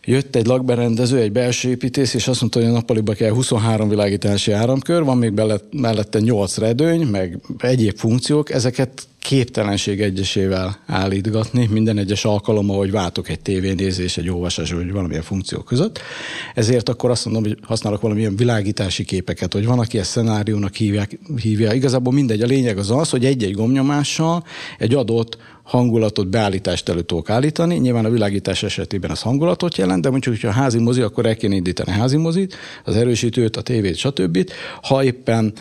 Jött 0.06 0.36
egy 0.36 0.46
lakberendező, 0.46 1.18
egy 1.18 1.32
belső 1.32 1.68
építész, 1.68 2.14
és 2.14 2.28
azt 2.28 2.40
mondta, 2.40 2.58
hogy 2.58 2.68
a 2.68 2.72
nappaliba 2.72 3.12
kell 3.12 3.30
23 3.30 3.88
világítási 3.88 4.52
áramkör, 4.52 5.04
van 5.04 5.18
még 5.18 5.32
mellette 5.70 6.20
8 6.20 6.58
redőny, 6.58 7.06
meg 7.06 7.40
egyéb 7.58 7.96
funkciók, 7.96 8.50
ezeket 8.50 9.06
képtelenség 9.18 10.00
egyesével 10.00 10.78
állítgatni 10.86 11.68
minden 11.70 11.98
egyes 11.98 12.24
alkalommal, 12.24 12.76
hogy 12.76 12.90
váltok 12.90 13.28
egy 13.28 13.40
tévénézés, 13.40 14.16
egy 14.16 14.30
olvasás, 14.30 14.72
vagy 14.72 14.92
valamilyen 14.92 15.22
funkció 15.22 15.58
között. 15.58 15.98
Ezért 16.54 16.88
akkor 16.88 17.10
azt 17.10 17.24
mondom, 17.24 17.42
hogy 17.42 17.58
használok 17.62 18.00
valamilyen 18.00 18.36
világítási 18.36 19.04
képeket, 19.04 19.52
hogy 19.52 19.66
van, 19.66 19.78
aki 19.78 19.98
ezt 19.98 20.10
szenáriónak 20.10 20.74
hívják, 20.74 21.18
hívja. 21.36 21.72
Igazából 21.72 22.12
mindegy, 22.12 22.42
a 22.42 22.46
lényeg 22.46 22.78
az 22.78 22.90
az, 22.90 23.10
hogy 23.10 23.24
egy-egy 23.24 23.54
gomnyomással 23.54 24.44
egy 24.78 24.94
adott 24.94 25.38
hangulatot, 25.64 26.28
beállítást 26.28 26.88
elő 26.88 27.02
tudok 27.02 27.30
állítani. 27.30 27.76
Nyilván 27.76 28.04
a 28.04 28.10
világítás 28.10 28.62
esetében 28.62 29.10
az 29.10 29.22
hangulatot 29.22 29.76
jelent, 29.76 30.02
de 30.02 30.10
mondjuk, 30.10 30.34
hogyha 30.34 30.50
házi 30.50 30.78
mozi, 30.78 31.00
akkor 31.00 31.26
el 31.26 31.36
kéne 31.36 31.54
indítani 31.54 31.90
házi 31.90 32.16
mozit, 32.16 32.56
az 32.84 32.96
erősítőt, 32.96 33.56
a 33.56 33.62
tévét, 33.62 33.96
stb. 33.96 34.50
Ha 34.82 35.04
éppen 35.04 35.52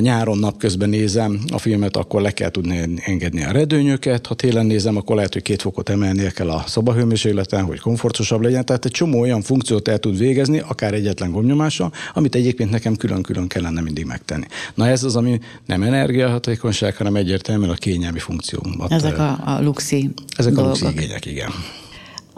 nyáron 0.00 0.38
napközben 0.38 0.88
nézem 0.88 1.40
a 1.52 1.58
filmet, 1.58 1.96
akkor 1.96 2.20
le 2.20 2.30
kell 2.30 2.50
tudni 2.50 2.80
engedni 3.04 3.44
a 3.44 3.50
redőnyöket, 3.50 4.26
ha 4.26 4.34
télen 4.34 4.66
nézem, 4.66 4.96
akkor 4.96 5.16
lehet, 5.16 5.32
hogy 5.32 5.42
két 5.42 5.62
fokot 5.62 5.88
emelnie 5.88 6.30
kell 6.30 6.50
a 6.50 6.64
szobahőmérsékleten, 6.66 7.64
hogy 7.64 7.80
komfortosabb 7.80 8.40
legyen. 8.40 8.64
Tehát 8.64 8.84
egy 8.84 8.90
csomó 8.90 9.20
olyan 9.20 9.42
funkciót 9.42 9.88
el 9.88 9.98
tud 9.98 10.18
végezni, 10.18 10.62
akár 10.66 10.94
egyetlen 10.94 11.30
gomnyomással, 11.30 11.92
amit 12.14 12.34
egyébként 12.34 12.70
nekem 12.70 12.96
külön-külön 12.96 13.48
kellene 13.48 13.80
mindig 13.80 14.04
megtenni. 14.04 14.46
Na 14.74 14.88
ez 14.88 15.04
az, 15.04 15.16
ami 15.16 15.40
nem 15.66 15.82
energiahatékonyság, 15.82 16.96
hanem 16.96 17.16
egyértelműen 17.16 17.70
a 17.70 17.74
kényelmi 17.74 18.18
funkció. 18.18 18.66
Ezek 18.88 19.18
a, 19.18 19.40
a 19.44 19.62
luxi 19.62 20.10
Ezek 20.36 20.52
dolgok. 20.52 20.74
a 20.82 20.84
luxi 20.84 20.96
igények, 20.96 21.26
igen. 21.26 21.50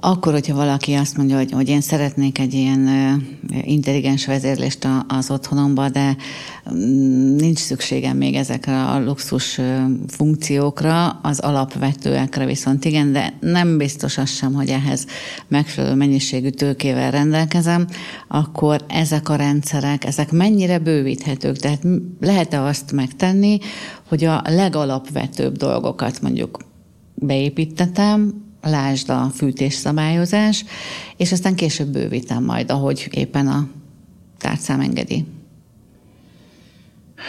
Akkor, 0.00 0.32
hogyha 0.32 0.54
valaki 0.54 0.92
azt 0.92 1.16
mondja, 1.16 1.36
hogy, 1.36 1.52
hogy 1.52 1.68
én 1.68 1.80
szeretnék 1.80 2.38
egy 2.38 2.54
ilyen 2.54 2.88
intelligens 3.62 4.26
vezérlést 4.26 4.88
az 5.08 5.30
otthonomba, 5.30 5.88
de 5.88 6.16
mm, 6.74 7.36
nincs 7.36 7.58
szükségem 7.58 8.16
még 8.16 8.34
ezekre 8.34 8.84
a 8.84 9.04
luxus 9.04 9.60
funkciókra, 10.08 11.08
az 11.08 11.38
alapvetőekre 11.38 12.46
viszont 12.46 12.84
igen, 12.84 13.12
de 13.12 13.34
nem 13.40 13.76
biztos 13.76 14.18
az 14.18 14.30
sem, 14.30 14.52
hogy 14.52 14.68
ehhez 14.68 15.06
megfelelő 15.48 15.94
mennyiségű 15.94 16.50
tőkével 16.50 17.10
rendelkezem, 17.10 17.86
akkor 18.28 18.84
ezek 18.88 19.28
a 19.28 19.36
rendszerek, 19.36 20.04
ezek 20.04 20.32
mennyire 20.32 20.78
bővíthetők? 20.78 21.56
Tehát 21.56 21.82
lehet-e 22.20 22.62
azt 22.62 22.92
megtenni, 22.92 23.58
hogy 24.08 24.24
a 24.24 24.42
legalapvetőbb 24.44 25.56
dolgokat 25.56 26.20
mondjuk 26.22 26.58
beépítetem, 27.14 28.45
lásd 28.68 29.10
a 29.10 29.30
fűtésszabályozás, 29.34 30.64
és 31.16 31.32
aztán 31.32 31.54
később 31.54 31.88
bővítem 31.88 32.44
majd, 32.44 32.70
ahogy 32.70 33.08
éppen 33.10 33.46
a 33.46 33.68
tárcám 34.38 34.80
engedi. 34.80 35.24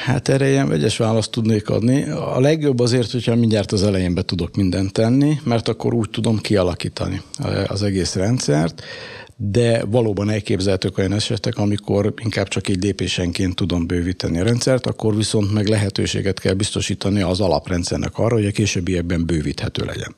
Hát 0.05 0.29
erre 0.29 0.49
ilyen 0.49 0.67
vegyes 0.67 0.97
választ 0.97 1.31
tudnék 1.31 1.69
adni. 1.69 2.09
A 2.09 2.39
legjobb 2.39 2.79
azért, 2.79 3.11
hogyha 3.11 3.35
mindjárt 3.35 3.71
az 3.71 3.83
elején 3.83 4.13
be 4.13 4.21
tudok 4.21 4.55
mindent 4.55 4.93
tenni, 4.93 5.39
mert 5.43 5.67
akkor 5.67 5.93
úgy 5.93 6.09
tudom 6.09 6.37
kialakítani 6.37 7.21
az 7.67 7.83
egész 7.83 8.15
rendszert 8.15 8.83
de 9.39 9.85
valóban 9.85 10.29
elképzelhetők 10.29 10.97
olyan 10.97 11.13
esetek, 11.13 11.57
amikor 11.57 12.13
inkább 12.23 12.47
csak 12.47 12.67
egy 12.67 12.83
lépésenként 12.83 13.55
tudom 13.55 13.87
bővíteni 13.87 14.39
a 14.39 14.43
rendszert, 14.43 14.87
akkor 14.87 15.15
viszont 15.15 15.53
meg 15.53 15.67
lehetőséget 15.67 16.39
kell 16.39 16.53
biztosítani 16.53 17.21
az 17.21 17.39
alaprendszernek 17.39 18.17
arra, 18.17 18.35
hogy 18.35 18.45
a 18.45 18.51
későbbiekben 18.51 19.25
bővíthető 19.25 19.85
legyen. 19.85 20.15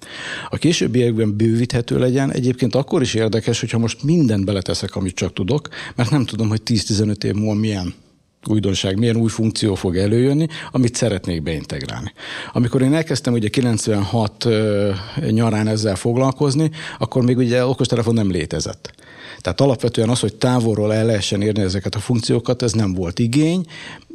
A 0.49 0.57
későbbiekben 0.57 1.35
bővíthető 1.37 1.99
legyen 1.99 2.31
egyébként 2.31 2.75
akkor 2.75 3.01
is 3.01 3.13
érdekes, 3.13 3.59
hogyha 3.59 3.77
most 3.77 4.03
mindent 4.03 4.45
beleteszek, 4.45 4.95
amit 4.95 5.15
csak 5.15 5.33
tudok, 5.33 5.69
mert 5.95 6.09
nem 6.09 6.25
tudom, 6.25 6.49
hogy 6.49 6.61
10-15 6.65 7.23
év 7.23 7.33
múlva 7.33 7.59
milyen 7.59 7.93
újdonság, 8.45 8.97
milyen 8.97 9.15
új 9.15 9.29
funkció 9.29 9.75
fog 9.75 9.97
előjönni, 9.97 10.47
amit 10.71 10.95
szeretnék 10.95 11.43
beintegrálni. 11.43 12.13
Amikor 12.53 12.81
én 12.81 12.93
elkezdtem 12.93 13.33
ugye 13.33 13.47
96 13.47 14.47
nyarán 15.29 15.67
ezzel 15.67 15.95
foglalkozni, 15.95 16.71
akkor 16.99 17.23
még 17.23 17.37
ugye 17.37 17.65
okostelefon 17.65 18.13
nem 18.13 18.31
létezett. 18.31 18.93
Tehát 19.41 19.61
alapvetően 19.61 20.09
az, 20.09 20.19
hogy 20.19 20.35
távolról 20.35 20.93
el 20.93 21.05
lehessen 21.05 21.41
érni 21.41 21.61
ezeket 21.61 21.95
a 21.95 21.99
funkciókat, 21.99 22.61
ez 22.61 22.71
nem 22.71 22.93
volt 22.93 23.19
igény. 23.19 23.65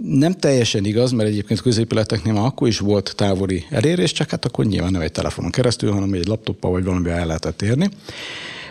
Nem 0.02 0.32
teljesen 0.32 0.84
igaz, 0.84 1.10
mert 1.10 1.28
egyébként 1.28 1.60
középületeknél 1.60 2.32
már 2.32 2.44
akkor 2.44 2.68
is 2.68 2.78
volt 2.78 3.12
távoli 3.16 3.64
elérés, 3.70 4.12
csak 4.12 4.30
hát 4.30 4.44
akkor 4.44 4.64
nyilván 4.64 4.92
nem 4.92 5.00
egy 5.00 5.12
telefonon 5.12 5.50
keresztül, 5.50 5.92
hanem 5.92 6.12
egy 6.12 6.26
laptoppal 6.26 6.70
vagy 6.70 6.84
valamivel 6.84 7.18
el 7.18 7.26
lehetett 7.26 7.62
érni. 7.62 7.88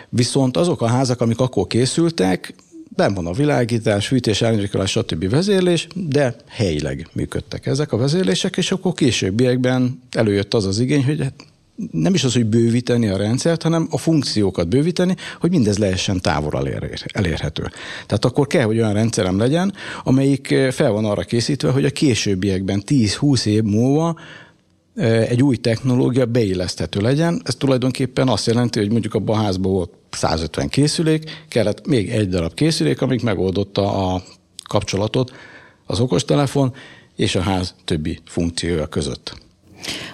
Viszont 0.08 0.56
azok 0.56 0.82
a 0.82 0.86
házak, 0.86 1.20
amik 1.20 1.40
akkor 1.40 1.66
készültek, 1.66 2.54
ben 2.96 3.14
van 3.14 3.26
a 3.26 3.32
világítás, 3.32 4.06
fűtés, 4.06 4.42
árnyékolás, 4.42 4.90
stb. 4.90 5.28
vezérlés, 5.28 5.86
de 5.94 6.36
helyileg 6.48 7.08
működtek 7.12 7.66
ezek 7.66 7.92
a 7.92 7.96
vezérlések, 7.96 8.56
és 8.56 8.72
akkor 8.72 8.92
későbbiekben 8.92 10.02
előjött 10.10 10.54
az 10.54 10.64
az 10.64 10.78
igény, 10.78 11.04
hogy 11.04 11.20
hát 11.20 11.34
nem 11.90 12.14
is 12.14 12.24
az, 12.24 12.32
hogy 12.32 12.46
bővíteni 12.46 13.08
a 13.08 13.16
rendszert, 13.16 13.62
hanem 13.62 13.86
a 13.90 13.98
funkciókat 13.98 14.68
bővíteni, 14.68 15.16
hogy 15.40 15.50
mindez 15.50 15.78
lehessen 15.78 16.20
távol 16.20 16.68
elérhető. 17.12 17.62
Tehát 18.06 18.24
akkor 18.24 18.46
kell, 18.46 18.64
hogy 18.64 18.76
olyan 18.76 18.92
rendszerem 18.92 19.38
legyen, 19.38 19.74
amelyik 20.04 20.50
eh, 20.50 20.70
fel 20.70 20.90
van 20.90 21.04
arra 21.04 21.22
készítve, 21.22 21.70
hogy 21.70 21.84
a 21.84 21.90
későbbiekben 21.90 22.82
10-20 22.86 23.44
év 23.44 23.62
múlva 23.62 24.18
egy 25.02 25.42
új 25.42 25.56
technológia 25.56 26.26
beilleszthető 26.26 27.00
legyen. 27.00 27.40
Ez 27.44 27.54
tulajdonképpen 27.54 28.28
azt 28.28 28.46
jelenti, 28.46 28.78
hogy 28.78 28.90
mondjuk 28.90 29.14
a 29.14 29.34
házban 29.34 29.72
volt 29.72 29.90
150 30.10 30.68
készülék, 30.68 31.44
kellett 31.48 31.86
még 31.86 32.10
egy 32.10 32.28
darab 32.28 32.54
készülék, 32.54 33.00
amik 33.00 33.22
megoldotta 33.22 34.12
a 34.12 34.22
kapcsolatot 34.68 35.32
az 35.86 36.00
okostelefon 36.00 36.72
és 37.16 37.34
a 37.34 37.40
ház 37.40 37.74
többi 37.84 38.18
funkciója 38.24 38.86
között. 38.86 39.42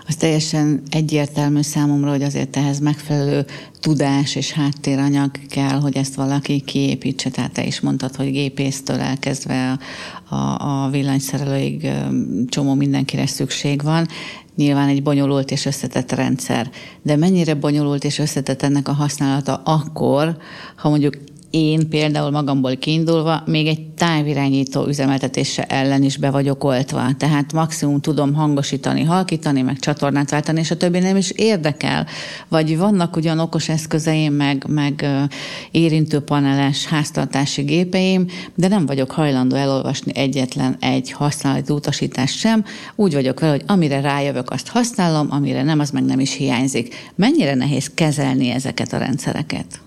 Az 0.07 0.17
teljesen 0.17 0.83
egyértelmű 0.91 1.61
számomra, 1.61 2.11
hogy 2.11 2.23
azért 2.23 2.57
ehhez 2.57 2.79
megfelelő 2.79 3.47
tudás 3.81 4.35
és 4.35 4.53
háttéranyag 4.53 5.31
kell, 5.49 5.81
hogy 5.81 5.97
ezt 5.97 6.15
valaki 6.15 6.61
kiépítse. 6.61 7.31
Tehát 7.31 7.53
te 7.53 7.65
is 7.65 7.81
mondtad, 7.81 8.17
hogy 8.17 8.31
gépésztől 8.31 8.99
elkezdve 8.99 9.79
a, 10.29 10.35
a, 10.35 10.85
a 10.85 10.91
villanyszerelőig 10.91 11.91
csomó 12.49 12.75
mindenkire 12.75 13.27
szükség 13.27 13.83
van. 13.83 14.09
Nyilván 14.57 14.89
egy 14.89 15.03
bonyolult 15.03 15.51
és 15.51 15.67
összetett 15.67 16.13
rendszer. 16.13 16.71
De 17.03 17.17
mennyire 17.17 17.55
bonyolult 17.55 18.05
és 18.05 18.19
összetett 18.19 18.63
ennek 18.63 18.89
a 18.89 18.93
használata 18.93 19.63
akkor, 19.65 20.37
ha 20.77 20.89
mondjuk 20.89 21.15
én 21.51 21.89
például 21.89 22.31
magamból 22.31 22.77
kiindulva 22.77 23.43
még 23.47 23.67
egy 23.67 23.87
távirányító 23.87 24.87
üzemeltetése 24.87 25.65
ellen 25.65 26.03
is 26.03 26.17
be 26.17 26.31
vagyok 26.31 26.65
oltva. 26.65 27.03
Tehát 27.19 27.53
maximum 27.53 28.01
tudom 28.01 28.35
hangosítani, 28.35 29.03
halkítani, 29.03 29.63
meg 29.63 29.79
csatornát 29.79 30.31
váltani, 30.31 30.61
és 30.61 30.71
a 30.71 30.77
többi 30.77 30.99
nem 30.99 31.17
is 31.17 31.31
érdekel. 31.31 32.07
Vagy 32.49 32.79
vannak 32.79 33.17
ugyan 33.17 33.39
okos 33.39 33.69
eszközeim, 33.69 34.33
meg, 34.33 34.65
meg 34.69 35.07
érintőpaneles 35.71 36.87
háztartási 36.87 37.63
gépeim, 37.63 38.27
de 38.55 38.69
nem 38.69 38.87
vagyok 38.87 39.11
hajlandó 39.11 39.57
elolvasni 39.57 40.13
egyetlen 40.15 40.77
egy 40.81 41.13
használati 41.13 41.73
utasítást 41.73 42.39
sem. 42.39 42.65
Úgy 42.95 43.13
vagyok 43.15 43.41
vele, 43.41 43.53
hogy 43.53 43.65
amire 43.67 44.01
rájövök, 44.01 44.51
azt 44.51 44.69
használom, 44.69 45.27
amire 45.31 45.63
nem, 45.63 45.79
az 45.79 45.91
meg 45.91 46.05
nem 46.05 46.21
is 46.21 46.35
hiányzik. 46.35 46.95
Mennyire 47.15 47.55
nehéz 47.55 47.91
kezelni 47.95 48.51
ezeket 48.51 48.93
a 48.93 48.99
rendszereket? 48.99 49.81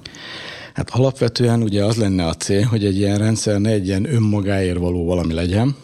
Hát 0.74 0.90
alapvetően 0.90 1.62
ugye 1.62 1.84
az 1.86 1.96
lenne 1.96 2.26
a 2.26 2.34
cél, 2.34 2.64
hogy 2.64 2.86
egy 2.86 2.98
ilyen 2.98 3.18
rendszer 3.18 3.60
ne 3.60 3.70
egy 3.70 3.88
ilyen 3.88 4.14
önmagáért 4.14 4.78
való 4.78 5.06
valami 5.06 5.34
legyen, 5.34 5.76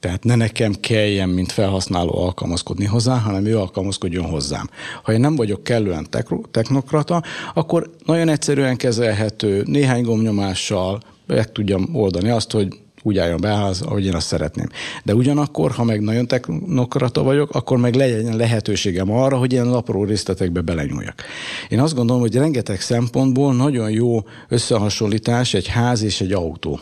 tehát 0.00 0.24
ne 0.24 0.34
nekem 0.34 0.74
kelljen, 0.80 1.28
mint 1.28 1.52
felhasználó 1.52 2.18
alkalmazkodni 2.18 2.84
hozzá, 2.84 3.18
hanem 3.18 3.46
ő 3.46 3.58
alkalmazkodjon 3.58 4.24
hozzám. 4.24 4.70
Ha 5.02 5.12
én 5.12 5.20
nem 5.20 5.36
vagyok 5.36 5.62
kellően 5.62 6.06
technokrata, 6.50 7.22
akkor 7.54 7.90
nagyon 8.04 8.28
egyszerűen 8.28 8.76
kezelhető, 8.76 9.62
néhány 9.66 10.02
gomnyomással 10.02 11.00
meg 11.26 11.52
tudjam 11.52 11.88
oldani 11.92 12.28
azt, 12.28 12.50
hogy 12.50 12.78
úgy 13.08 13.18
álljon 13.18 13.40
be 13.40 13.64
az, 13.64 13.82
ahogy 13.82 14.04
én 14.04 14.14
azt 14.14 14.26
szeretném. 14.26 14.66
De 15.04 15.14
ugyanakkor, 15.14 15.70
ha 15.70 15.84
meg 15.84 16.00
nagyon 16.00 16.26
technokrata 16.26 17.22
vagyok, 17.22 17.54
akkor 17.54 17.78
meg 17.78 17.94
legyen 17.94 18.36
lehetőségem 18.36 19.12
arra, 19.12 19.36
hogy 19.36 19.52
ilyen 19.52 19.72
apró 19.72 20.04
részletekbe 20.04 20.60
belenyúljak. 20.60 21.22
Én 21.68 21.80
azt 21.80 21.94
gondolom, 21.94 22.20
hogy 22.20 22.34
rengeteg 22.34 22.80
szempontból 22.80 23.54
nagyon 23.54 23.90
jó 23.90 24.24
összehasonlítás 24.48 25.54
egy 25.54 25.66
ház 25.66 26.02
és 26.02 26.20
egy 26.20 26.32
autó. 26.32 26.80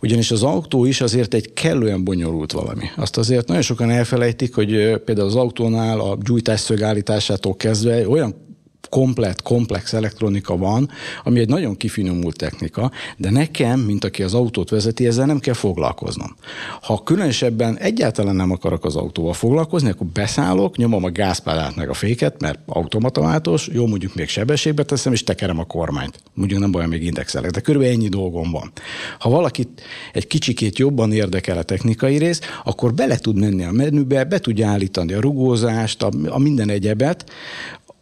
Ugyanis 0.00 0.30
az 0.30 0.42
autó 0.42 0.84
is 0.84 1.00
azért 1.00 1.34
egy 1.34 1.52
kellően 1.52 2.04
bonyolult 2.04 2.52
valami. 2.52 2.84
Azt 2.96 3.16
azért 3.16 3.46
nagyon 3.46 3.62
sokan 3.62 3.90
elfelejtik, 3.90 4.54
hogy 4.54 5.00
például 5.04 5.26
az 5.26 5.36
autónál 5.36 6.00
a 6.00 6.18
gyújtásszög 6.22 6.82
állításától 6.82 7.56
kezdve 7.56 8.08
olyan 8.08 8.45
komplet, 8.88 9.42
komplex 9.42 9.92
elektronika 9.92 10.56
van, 10.56 10.90
ami 11.24 11.40
egy 11.40 11.48
nagyon 11.48 11.76
kifinomult 11.76 12.36
technika, 12.36 12.90
de 13.16 13.30
nekem, 13.30 13.80
mint 13.80 14.04
aki 14.04 14.22
az 14.22 14.34
autót 14.34 14.70
vezeti, 14.70 15.06
ezzel 15.06 15.26
nem 15.26 15.38
kell 15.38 15.54
foglalkoznom. 15.54 16.36
Ha 16.82 17.02
különösebben 17.02 17.78
egyáltalán 17.78 18.36
nem 18.36 18.50
akarok 18.50 18.84
az 18.84 18.96
autóval 18.96 19.32
foglalkozni, 19.32 19.90
akkor 19.90 20.06
beszállok, 20.06 20.76
nyomom 20.76 21.04
a 21.04 21.10
gázpedált 21.10 21.76
meg 21.76 21.88
a 21.88 21.94
féket, 21.94 22.40
mert 22.40 22.58
automataváltós, 22.66 23.68
jó 23.72 23.86
mondjuk 23.86 24.14
még 24.14 24.28
sebességbe 24.28 24.82
teszem, 24.82 25.12
és 25.12 25.24
tekerem 25.24 25.58
a 25.58 25.64
kormányt. 25.64 26.22
Mondjuk 26.34 26.60
nem 26.60 26.70
baj, 26.70 26.86
még 26.86 27.02
indexelek, 27.02 27.50
de 27.50 27.60
körülbelül 27.60 27.96
ennyi 27.96 28.08
dolgom 28.08 28.50
van. 28.50 28.72
Ha 29.18 29.30
valakit 29.30 29.82
egy 30.12 30.26
kicsikét 30.26 30.78
jobban 30.78 31.12
érdekel 31.12 31.58
a 31.58 31.62
technikai 31.62 32.16
rész, 32.18 32.40
akkor 32.64 32.94
bele 32.94 33.16
tud 33.16 33.38
menni 33.38 33.64
a 33.64 33.72
menübe, 33.72 34.24
be 34.24 34.38
tudja 34.38 34.68
állítani 34.68 35.12
a 35.12 35.20
rugózást, 35.20 36.02
a, 36.02 36.10
a 36.28 36.38
minden 36.38 36.68
egyebet, 36.68 37.24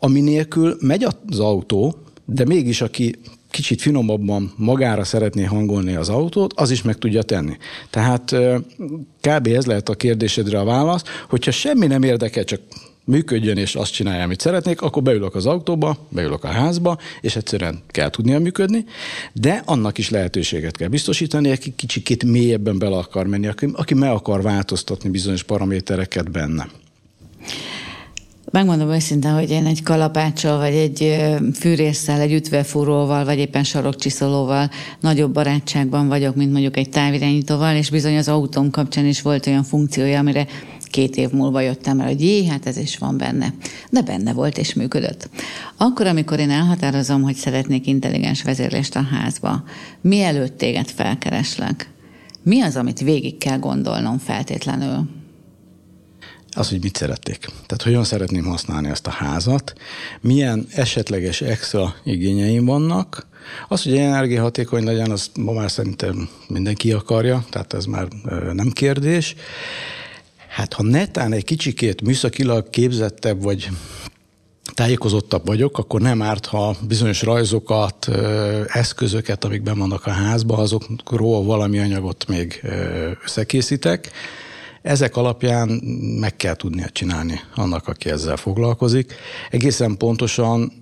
ami 0.05 0.21
nélkül 0.21 0.77
megy 0.81 1.07
az 1.29 1.39
autó, 1.39 1.95
de 2.25 2.45
mégis 2.45 2.81
aki 2.81 3.15
kicsit 3.51 3.81
finomabban 3.81 4.53
magára 4.57 5.05
szeretné 5.05 5.45
hangolni 5.45 5.95
az 5.95 6.09
autót, 6.09 6.53
az 6.57 6.71
is 6.71 6.83
meg 6.83 6.99
tudja 6.99 7.23
tenni. 7.23 7.57
Tehát 7.91 8.35
kb. 9.21 9.47
ez 9.47 9.67
lehet 9.67 9.89
a 9.89 9.95
kérdésedre 9.95 10.59
a 10.59 10.65
válasz, 10.65 11.03
hogyha 11.29 11.51
semmi 11.51 11.87
nem 11.87 12.03
érdekel, 12.03 12.45
csak 12.45 12.61
működjön, 13.05 13.57
és 13.57 13.75
azt 13.75 13.93
csinálja, 13.93 14.25
amit 14.25 14.41
szeretnék, 14.41 14.83
akkor 14.83 15.03
beülök 15.03 15.35
az 15.35 15.47
autóba, 15.47 15.97
beülök 16.09 16.45
a 16.45 16.49
házba, 16.49 16.99
és 17.21 17.37
egyszerűen 17.37 17.83
kell 17.89 18.11
tudnia 18.11 18.39
működni, 18.39 18.85
de 19.33 19.63
annak 19.65 19.99
is 19.99 20.11
lehetőséget 20.11 20.77
kell 20.77 20.89
biztosítani, 20.89 21.51
aki 21.51 21.73
kicsikét 21.77 22.25
mélyebben 22.25 22.79
bele 22.79 22.97
akar 22.97 23.27
menni, 23.27 23.47
aki, 23.47 23.69
aki 23.73 23.95
meg 23.95 24.11
akar 24.11 24.43
változtatni 24.43 25.11
bizonyos 25.11 25.43
paramétereket 25.43 26.31
benne. 26.31 26.69
Megmondom 28.55 28.91
őszintén, 28.91 29.33
hogy 29.33 29.51
én 29.51 29.67
egy 29.67 29.83
kalapáccsal, 29.83 30.59
vagy 30.59 30.75
egy 30.75 31.25
fűrészsel, 31.55 32.21
egy 32.21 32.33
ütvefúróval, 32.33 33.25
vagy 33.25 33.39
éppen 33.39 33.65
sarokcsiszolóval 33.65 34.71
nagyobb 35.01 35.33
barátságban 35.33 36.09
vagyok, 36.09 36.35
mint 36.35 36.53
mondjuk 36.53 36.77
egy 36.77 36.89
távirányítóval, 36.89 37.77
és 37.77 37.91
bizony 37.91 38.17
az 38.17 38.29
autóm 38.29 38.71
kapcsán 38.71 39.07
is 39.07 39.23
volt 39.23 39.47
olyan 39.47 39.63
funkciója, 39.63 40.19
amire 40.19 40.47
két 40.85 41.17
év 41.17 41.31
múlva 41.31 41.61
jöttem 41.61 42.01
el, 42.01 42.07
hogy 42.07 42.21
jé, 42.21 42.47
hát 42.47 42.67
ez 42.67 42.77
is 42.77 42.99
van 42.99 43.17
benne. 43.17 43.55
De 43.91 44.03
benne 44.03 44.33
volt 44.33 44.59
és 44.59 44.75
működött. 44.75 45.29
Akkor, 45.77 46.07
amikor 46.07 46.39
én 46.39 46.51
elhatározom, 46.51 47.23
hogy 47.23 47.35
szeretnék 47.35 47.87
intelligens 47.87 48.43
vezérlést 48.43 48.97
a 48.97 49.03
házba, 49.03 49.65
mielőtt 50.01 50.59
téged 50.59 50.89
felkereslek, 50.89 51.91
mi 52.43 52.61
az, 52.61 52.77
amit 52.77 53.01
végig 53.01 53.39
kell 53.39 53.59
gondolnom 53.59 54.19
feltétlenül? 54.19 55.24
Az, 56.55 56.69
hogy 56.69 56.83
mit 56.83 56.97
szerették. 56.97 57.39
Tehát 57.39 57.83
hogyan 57.83 58.05
szeretném 58.05 58.45
használni 58.45 58.89
ezt 58.89 59.07
a 59.07 59.11
házat, 59.11 59.73
milyen 60.21 60.67
esetleges 60.71 61.41
extra 61.41 61.95
igényeim 62.05 62.65
vannak, 62.65 63.27
az, 63.69 63.83
hogy 63.83 63.97
energiahatékony 63.97 64.85
legyen, 64.85 65.11
az 65.11 65.31
ma 65.37 65.53
már 65.53 65.71
szerintem 65.71 66.29
mindenki 66.49 66.93
akarja, 66.93 67.45
tehát 67.51 67.73
ez 67.73 67.85
már 67.85 68.09
nem 68.53 68.71
kérdés. 68.71 69.35
Hát 70.49 70.73
ha 70.73 70.83
netán 70.83 71.33
egy 71.33 71.45
kicsikét 71.45 72.03
műszakilag 72.03 72.71
képzettebb 72.71 73.43
vagy 73.43 73.69
tájékozottabb 74.75 75.47
vagyok, 75.47 75.79
akkor 75.79 76.01
nem 76.01 76.23
árt, 76.23 76.47
ha 76.47 76.77
bizonyos 76.87 77.23
rajzokat, 77.23 78.09
eszközöket, 78.67 79.45
amik 79.45 79.63
ben 79.63 79.79
vannak 79.79 80.07
a 80.07 80.11
házba, 80.11 80.57
azokról 80.57 81.45
valami 81.45 81.79
anyagot 81.79 82.27
még 82.29 82.65
összekészítek. 83.25 84.11
Ezek 84.85 85.17
alapján 85.17 85.69
meg 86.21 86.37
kell 86.37 86.55
tudnia 86.55 86.89
csinálni 86.89 87.41
annak, 87.55 87.89
aki 87.89 88.11
ezzel 88.11 88.37
foglalkozik. 88.37 89.15
Egészen 89.51 89.97
pontosan 89.97 90.73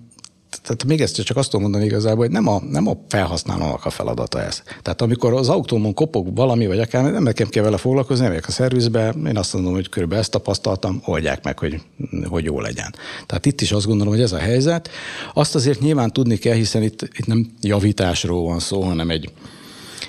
tehát 0.61 0.83
még 0.83 1.01
ezt 1.01 1.23
csak 1.23 1.37
azt 1.37 1.49
tudom 1.49 1.61
mondani 1.61 1.85
igazából, 1.85 2.23
hogy 2.25 2.31
nem 2.31 2.47
a, 2.47 2.61
nem 2.69 2.87
a 2.87 2.97
felhasználónak 3.07 3.85
a 3.85 3.89
feladata 3.89 4.41
ez. 4.41 4.63
Tehát 4.81 5.01
amikor 5.01 5.33
az 5.33 5.49
autómon 5.49 5.93
kopog 5.93 6.35
valami, 6.35 6.67
vagy 6.67 6.79
akár 6.79 7.11
nem 7.11 7.23
nekem 7.23 7.47
kell 7.47 7.63
vele 7.63 7.77
foglalkozni, 7.77 8.27
nem 8.27 8.39
a 8.47 8.51
szervizbe, 8.51 9.13
én 9.27 9.37
azt 9.37 9.53
mondom, 9.53 9.73
hogy 9.73 9.89
körülbelül 9.89 10.23
ezt 10.23 10.31
tapasztaltam, 10.31 11.01
oldják 11.05 11.43
meg, 11.43 11.59
hogy, 11.59 11.81
hogy 12.25 12.43
jó 12.43 12.59
legyen. 12.59 12.95
Tehát 13.25 13.45
itt 13.45 13.61
is 13.61 13.71
azt 13.71 13.85
gondolom, 13.85 14.13
hogy 14.13 14.21
ez 14.21 14.31
a 14.31 14.37
helyzet. 14.37 14.89
Azt 15.33 15.55
azért 15.55 15.79
nyilván 15.79 16.11
tudni 16.11 16.37
kell, 16.37 16.55
hiszen 16.55 16.83
itt, 16.83 17.01
itt 17.01 17.25
nem 17.25 17.51
javításról 17.61 18.43
van 18.43 18.59
szó, 18.59 18.81
hanem 18.81 19.09
egy, 19.09 19.31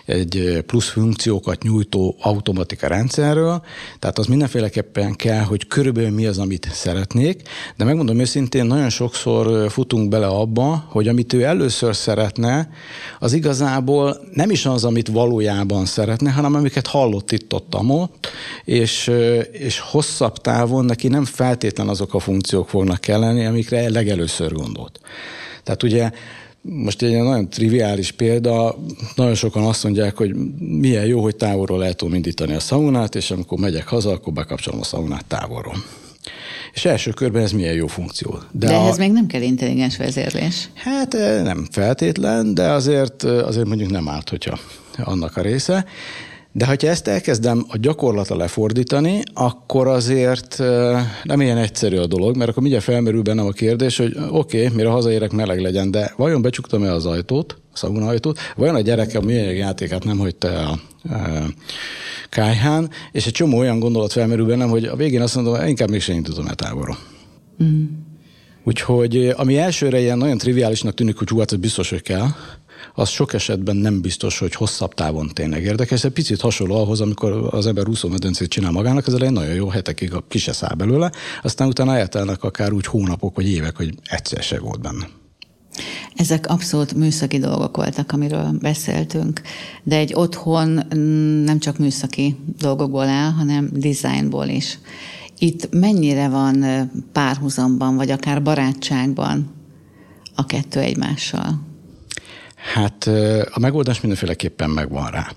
egy 0.04 0.62
plusz 0.66 0.88
funkciókat 0.88 1.62
nyújtó 1.62 2.16
automatika 2.20 2.86
rendszerről, 2.86 3.62
tehát 3.98 4.18
az 4.18 4.26
mindenféleképpen 4.26 5.14
kell, 5.14 5.42
hogy 5.42 5.66
körülbelül 5.66 6.10
mi 6.10 6.26
az, 6.26 6.38
amit 6.38 6.68
szeretnék, 6.72 7.42
de 7.76 7.84
megmondom 7.84 8.18
őszintén, 8.18 8.64
nagyon 8.64 8.90
sokszor 8.90 9.70
futunk 9.70 10.08
bele 10.08 10.26
abba, 10.26 10.84
hogy 10.88 11.08
amit 11.08 11.32
ő 11.32 11.42
először 11.42 11.96
szeretne, 11.96 12.70
az 13.18 13.32
igazából 13.32 14.20
nem 14.32 14.50
is 14.50 14.66
az, 14.66 14.84
amit 14.84 15.08
valójában 15.08 15.84
szeretne, 15.84 16.30
hanem 16.30 16.54
amiket 16.54 16.86
hallott 16.86 17.32
itt 17.32 17.54
ott, 17.54 17.74
ott 17.74 18.28
és, 18.64 19.10
és 19.52 19.78
hosszabb 19.78 20.36
távon 20.36 20.84
neki 20.84 21.08
nem 21.08 21.24
feltétlen 21.24 21.88
azok 21.88 22.14
a 22.14 22.18
funkciók 22.18 22.68
fognak 22.68 23.00
kelleni, 23.00 23.44
amikre 23.44 23.90
legelőször 23.90 24.52
gondolt. 24.52 25.00
Tehát 25.62 25.82
ugye 25.82 26.10
most 26.68 27.02
egy 27.02 27.22
nagyon 27.22 27.48
triviális 27.48 28.12
példa, 28.12 28.78
nagyon 29.14 29.34
sokan 29.34 29.64
azt 29.64 29.84
mondják, 29.84 30.16
hogy 30.16 30.34
milyen 30.58 31.06
jó, 31.06 31.22
hogy 31.22 31.36
távolról 31.36 31.78
lehet 31.78 31.96
tudom 31.96 32.14
indítani 32.14 32.54
a 32.54 32.60
szaunát, 32.60 33.14
és 33.14 33.30
amikor 33.30 33.58
megyek 33.58 33.86
haza, 33.86 34.10
akkor 34.10 34.32
bekapcsolom 34.32 34.80
a 34.80 34.84
szaunát 34.84 35.24
távolról. 35.24 35.74
És 36.72 36.84
első 36.84 37.10
körben 37.10 37.42
ez 37.42 37.52
milyen 37.52 37.74
jó 37.74 37.86
funkció. 37.86 38.38
De, 38.50 38.66
de 38.66 38.72
ehhez 38.72 38.96
a... 38.96 39.00
még 39.00 39.12
nem 39.12 39.26
kell 39.26 39.42
intelligens 39.42 39.96
vezérlés. 39.96 40.68
Hát 40.74 41.14
eh, 41.14 41.42
nem 41.42 41.66
feltétlen, 41.70 42.54
de 42.54 42.70
azért, 42.70 43.24
eh, 43.24 43.46
azért 43.46 43.66
mondjuk 43.66 43.90
nem 43.90 44.08
árt, 44.08 44.28
hogyha 44.28 44.58
annak 44.96 45.36
a 45.36 45.40
része. 45.40 45.84
De 46.56 46.66
ha 46.66 46.74
ezt 46.80 47.08
elkezdem 47.08 47.64
a 47.68 47.76
gyakorlata 47.76 48.36
lefordítani, 48.36 49.22
akkor 49.32 49.86
azért 49.86 50.58
nem 51.22 51.40
ilyen 51.40 51.56
egyszerű 51.56 51.96
a 51.96 52.06
dolog, 52.06 52.36
mert 52.36 52.50
akkor 52.50 52.62
mindjárt 52.62 52.84
felmerül 52.84 53.22
bennem 53.22 53.46
a 53.46 53.50
kérdés, 53.50 53.96
hogy 53.96 54.16
oké, 54.30 54.64
okay, 54.64 54.76
mire 54.76 54.88
hazaérek 54.88 55.32
meleg 55.32 55.60
legyen, 55.60 55.90
de 55.90 56.12
vajon 56.16 56.42
becsuktam-e 56.42 56.92
az 56.92 57.06
ajtót, 57.06 57.56
a 57.72 57.76
szauna 57.76 58.06
ajtót, 58.06 58.38
vajon 58.56 58.74
a 58.74 58.80
gyereke 58.80 59.18
a 59.18 59.22
műanyag 59.22 59.56
játékát 59.56 60.04
nem 60.04 60.18
hagyta 60.18 60.48
el 60.48 60.78
kájhán, 62.28 62.90
és 63.12 63.26
egy 63.26 63.32
csomó 63.32 63.58
olyan 63.58 63.78
gondolat 63.78 64.12
felmerül 64.12 64.46
bennem, 64.46 64.68
hogy 64.68 64.84
a 64.84 64.96
végén 64.96 65.20
azt 65.20 65.34
mondom, 65.34 65.66
inkább 65.66 65.90
mégsem 65.90 66.16
indítom 66.16 66.46
el 66.46 66.54
távolra. 66.54 66.98
Mm. 67.64 67.84
Úgyhogy 68.64 69.32
ami 69.36 69.58
elsőre 69.58 70.00
ilyen 70.00 70.18
nagyon 70.18 70.38
triviálisnak 70.38 70.94
tűnik, 70.94 71.16
hogy 71.16 71.28
hú, 71.28 71.38
hát 71.38 71.52
ez 71.52 71.58
biztos, 71.58 71.90
hogy 71.90 72.02
kell, 72.02 72.26
az 72.94 73.08
sok 73.08 73.32
esetben 73.32 73.76
nem 73.76 74.00
biztos, 74.00 74.38
hogy 74.38 74.54
hosszabb 74.54 74.94
távon 74.94 75.28
tényleg 75.28 75.62
érdekes. 75.62 75.98
Ez 75.98 76.04
egy 76.04 76.12
picit 76.12 76.40
hasonló 76.40 76.74
ahhoz, 76.74 77.00
amikor 77.00 77.48
az 77.50 77.66
ember 77.66 77.88
úszómedencét 77.88 78.48
csinál 78.48 78.70
magának, 78.70 79.06
ez 79.06 79.12
egy 79.12 79.30
nagyon 79.30 79.54
jó 79.54 79.68
hetekig 79.68 80.14
a 80.14 80.24
kise 80.28 80.52
száll 80.52 80.74
belőle, 80.74 81.12
aztán 81.42 81.68
utána 81.68 81.96
eltelnek 81.96 82.42
akár 82.42 82.72
úgy 82.72 82.86
hónapok 82.86 83.36
vagy 83.36 83.48
évek, 83.48 83.76
hogy 83.76 83.94
egyszer 84.04 84.42
se 84.42 84.58
volt 84.58 84.80
benne. 84.80 85.08
Ezek 86.14 86.46
abszolút 86.46 86.94
műszaki 86.94 87.38
dolgok 87.38 87.76
voltak, 87.76 88.12
amiről 88.12 88.56
beszéltünk, 88.60 89.40
de 89.82 89.96
egy 89.96 90.14
otthon 90.14 90.68
nem 91.44 91.58
csak 91.58 91.78
műszaki 91.78 92.36
dolgokból 92.58 93.08
áll, 93.08 93.30
hanem 93.30 93.68
designból 93.72 94.46
is. 94.46 94.78
Itt 95.38 95.68
mennyire 95.70 96.28
van 96.28 96.64
párhuzamban, 97.12 97.96
vagy 97.96 98.10
akár 98.10 98.42
barátságban 98.42 99.50
a 100.34 100.46
kettő 100.46 100.80
egymással? 100.80 101.60
Hát 102.72 103.06
a 103.50 103.58
megoldás 103.58 104.00
mindenféleképpen 104.00 104.70
megvan 104.70 105.10
rá 105.10 105.32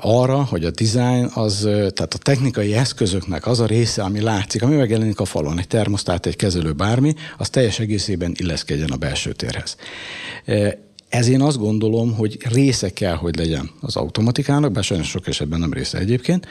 arra, 0.00 0.44
hogy 0.44 0.64
a 0.64 0.70
design 0.70 1.30
az, 1.34 1.60
tehát 1.70 2.14
a 2.14 2.18
technikai 2.18 2.74
eszközöknek 2.74 3.46
az 3.46 3.60
a 3.60 3.66
része, 3.66 4.02
ami 4.02 4.20
látszik, 4.20 4.62
ami 4.62 4.76
megjelenik 4.76 5.20
a 5.20 5.24
falon, 5.24 5.58
egy 5.58 5.66
termosztát, 5.66 6.26
egy 6.26 6.36
kezelő, 6.36 6.72
bármi, 6.72 7.14
az 7.38 7.50
teljes 7.50 7.78
egészében 7.78 8.32
illeszkedjen 8.36 8.90
a 8.90 8.96
belső 8.96 9.32
térhez. 9.32 9.76
Ez 11.08 11.28
én 11.28 11.40
azt 11.40 11.58
gondolom, 11.58 12.14
hogy 12.14 12.38
része 12.52 12.90
kell, 12.90 13.14
hogy 13.14 13.36
legyen 13.36 13.70
az 13.80 13.96
automatikának, 13.96 14.72
bár 14.72 14.84
sajnos 14.84 15.08
sok 15.08 15.26
esetben 15.26 15.60
nem 15.60 15.72
része 15.72 15.98
egyébként. 15.98 16.46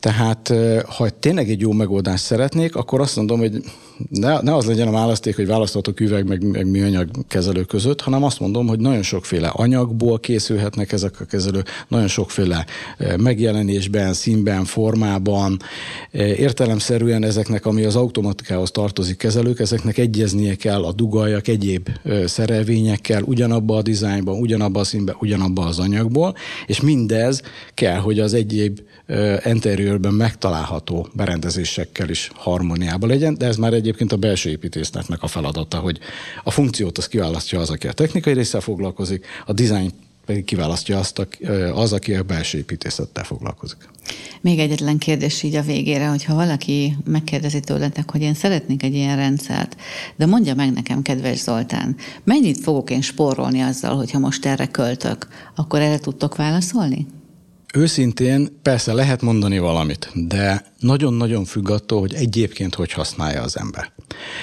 Tehát, 0.00 0.52
ha 0.86 1.10
tényleg 1.10 1.50
egy 1.50 1.60
jó 1.60 1.72
megoldást 1.72 2.24
szeretnék, 2.24 2.76
akkor 2.76 3.00
azt 3.00 3.16
mondom, 3.16 3.38
hogy 3.38 3.62
ne, 4.08 4.40
ne 4.40 4.54
az 4.54 4.64
legyen 4.64 4.88
a 4.88 4.90
választék, 4.90 5.36
hogy 5.36 5.46
választhatok 5.46 6.00
üveg 6.00 6.28
meg, 6.28 6.50
meg 6.50 6.70
műanyag 6.70 7.08
kezelő 7.28 7.62
között, 7.62 8.00
hanem 8.00 8.22
azt 8.22 8.40
mondom, 8.40 8.66
hogy 8.66 8.80
nagyon 8.80 9.02
sokféle 9.02 9.48
anyagból 9.48 10.20
készülhetnek 10.20 10.92
ezek 10.92 11.20
a 11.20 11.24
kezelők, 11.24 11.68
nagyon 11.88 12.08
sokféle 12.08 12.66
megjelenésben, 13.16 14.12
színben, 14.12 14.64
formában, 14.64 15.58
értelemszerűen 16.12 17.24
ezeknek, 17.24 17.66
ami 17.66 17.84
az 17.84 17.96
automatikához 17.96 18.70
tartozik 18.70 19.16
kezelők, 19.16 19.60
ezeknek 19.60 19.98
egyeznie 19.98 20.54
kell 20.54 20.84
a 20.84 20.92
dugaljak, 20.92 21.48
egyéb 21.48 21.88
szerelvényekkel, 22.26 23.22
ugyanabba 23.22 23.76
a 23.76 23.82
dizájnban, 23.94 24.38
ugyanabba 24.38 24.80
a 24.80 24.84
színben, 24.84 25.16
ugyanabba 25.20 25.64
az 25.64 25.78
anyagból, 25.78 26.34
és 26.66 26.80
mindez 26.80 27.42
kell, 27.74 27.98
hogy 27.98 28.20
az 28.20 28.34
egyéb 28.34 28.80
interiőrben 29.44 30.14
megtalálható 30.14 31.08
berendezésekkel 31.12 32.08
is 32.08 32.30
harmóniában 32.34 33.08
legyen, 33.08 33.34
de 33.34 33.46
ez 33.46 33.56
már 33.56 33.72
egy 33.72 33.84
egyébként 33.84 34.12
a 34.12 34.16
belső 34.16 34.50
építésznek 34.50 35.22
a 35.22 35.26
feladata, 35.26 35.78
hogy 35.78 35.98
a 36.44 36.50
funkciót 36.50 36.98
az 36.98 37.08
kiválasztja 37.08 37.60
az, 37.60 37.70
aki 37.70 37.86
a 37.86 37.92
technikai 37.92 38.32
résszel 38.32 38.60
foglalkozik, 38.60 39.26
a 39.46 39.52
dizájn 39.52 39.90
pedig 40.26 40.44
kiválasztja 40.44 40.98
azt, 40.98 41.26
az, 41.74 41.92
aki 41.92 42.14
a 42.14 42.22
belső 42.22 42.58
építészettel 42.58 43.24
foglalkozik. 43.24 43.88
Még 44.40 44.58
egyetlen 44.58 44.98
kérdés 44.98 45.42
így 45.42 45.54
a 45.54 45.62
végére, 45.62 46.08
hogyha 46.08 46.34
valaki 46.34 46.96
megkérdezi 47.04 47.60
tőletek, 47.60 48.10
hogy 48.10 48.20
én 48.20 48.34
szeretnék 48.34 48.82
egy 48.82 48.94
ilyen 48.94 49.16
rendszert, 49.16 49.76
de 50.16 50.26
mondja 50.26 50.54
meg 50.54 50.72
nekem, 50.72 51.02
kedves 51.02 51.38
Zoltán, 51.38 51.96
mennyit 52.24 52.60
fogok 52.60 52.90
én 52.90 53.00
spórolni 53.00 53.60
azzal, 53.60 53.96
hogyha 53.96 54.18
most 54.18 54.46
erre 54.46 54.66
költök, 54.66 55.28
akkor 55.54 55.80
erre 55.80 55.98
tudtok 55.98 56.36
válaszolni? 56.36 57.06
Őszintén 57.76 58.60
persze 58.62 58.92
lehet 58.92 59.22
mondani 59.22 59.58
valamit, 59.58 60.10
de 60.28 60.72
nagyon-nagyon 60.78 61.44
függ 61.44 61.70
attól, 61.70 62.00
hogy 62.00 62.14
egyébként 62.14 62.74
hogy 62.74 62.92
használja 62.92 63.42
az 63.42 63.58
ember. 63.58 63.92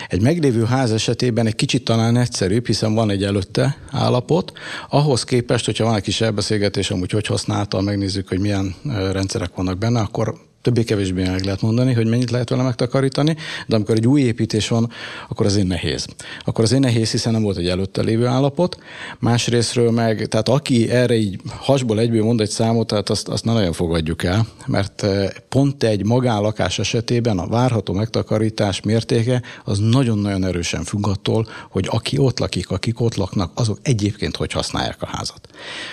Egy 0.07 0.21
meglévő 0.21 0.63
ház 0.63 0.91
esetében 0.91 1.45
egy 1.45 1.55
kicsit 1.55 1.83
talán 1.83 2.17
egyszerűbb, 2.17 2.65
hiszen 2.65 2.93
van 2.93 3.09
egy 3.09 3.23
előtte 3.23 3.77
állapot. 3.91 4.51
Ahhoz 4.89 5.23
képest, 5.23 5.65
hogyha 5.65 5.85
van 5.85 5.95
egy 5.95 6.01
kis 6.01 6.21
elbeszélgetés, 6.21 6.91
amúgy 6.91 7.11
hogy 7.11 7.25
használta, 7.25 7.81
megnézzük, 7.81 8.27
hogy 8.27 8.39
milyen 8.39 8.75
rendszerek 9.11 9.55
vannak 9.55 9.77
benne, 9.77 9.99
akkor 9.99 10.49
többé-kevésbé 10.61 11.23
meg 11.23 11.43
lehet 11.43 11.61
mondani, 11.61 11.93
hogy 11.93 12.07
mennyit 12.07 12.31
lehet 12.31 12.49
vele 12.49 12.63
megtakarítani, 12.63 13.35
de 13.67 13.75
amikor 13.75 13.95
egy 13.95 14.07
új 14.07 14.21
építés 14.21 14.67
van, 14.67 14.91
akkor 15.29 15.45
azért 15.45 15.67
nehéz. 15.67 16.05
Akkor 16.43 16.63
azért 16.63 16.81
nehéz, 16.81 17.11
hiszen 17.11 17.33
nem 17.33 17.41
volt 17.41 17.57
egy 17.57 17.67
előtte 17.67 18.01
lévő 18.01 18.25
állapot. 18.25 18.77
Másrésztről 19.19 19.91
meg, 19.91 20.27
tehát 20.27 20.49
aki 20.49 20.89
erre 20.89 21.15
így 21.15 21.39
hasból 21.57 21.99
egyből 21.99 22.23
mond 22.23 22.41
egy 22.41 22.49
számot, 22.49 22.87
tehát 22.87 23.09
azt, 23.09 23.27
azt 23.27 23.45
nem 23.45 23.53
nagyon 23.53 23.73
fogadjuk 23.73 24.23
el, 24.23 24.47
mert 24.67 25.03
eh, 25.03 25.29
pont 25.49 25.83
egy 25.83 26.05
magánlakás 26.05 26.79
esetében 26.79 27.39
a 27.39 27.47
várható 27.47 27.93
megtakarítás 27.93 28.81
mértéke 28.81 29.41
az 29.63 29.79
nagyon-nagyon 29.79 30.45
erősen 30.45 30.83
függ 30.83 31.07
attól, 31.07 31.47
hogy 31.69 31.87
aki 31.89 32.17
ott 32.17 32.39
lakik, 32.39 32.69
akik 32.69 32.99
ott 32.99 33.15
laknak, 33.15 33.51
azok 33.55 33.79
egyébként 33.81 34.35
hogy 34.35 34.51
használják 34.51 35.01
a 35.01 35.05
házat. 35.05 35.49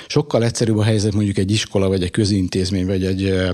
Sokkal 0.07 0.45
egyszerűbb 0.45 0.79
a 0.79 0.83
helyzet 0.83 1.15
mondjuk 1.15 1.39
egy 1.39 1.51
iskola, 1.51 1.89
vagy 1.89 2.03
egy 2.03 2.11
közintézmény, 2.11 2.87
vagy 2.87 3.05
egy, 3.05 3.25
eh, 3.25 3.51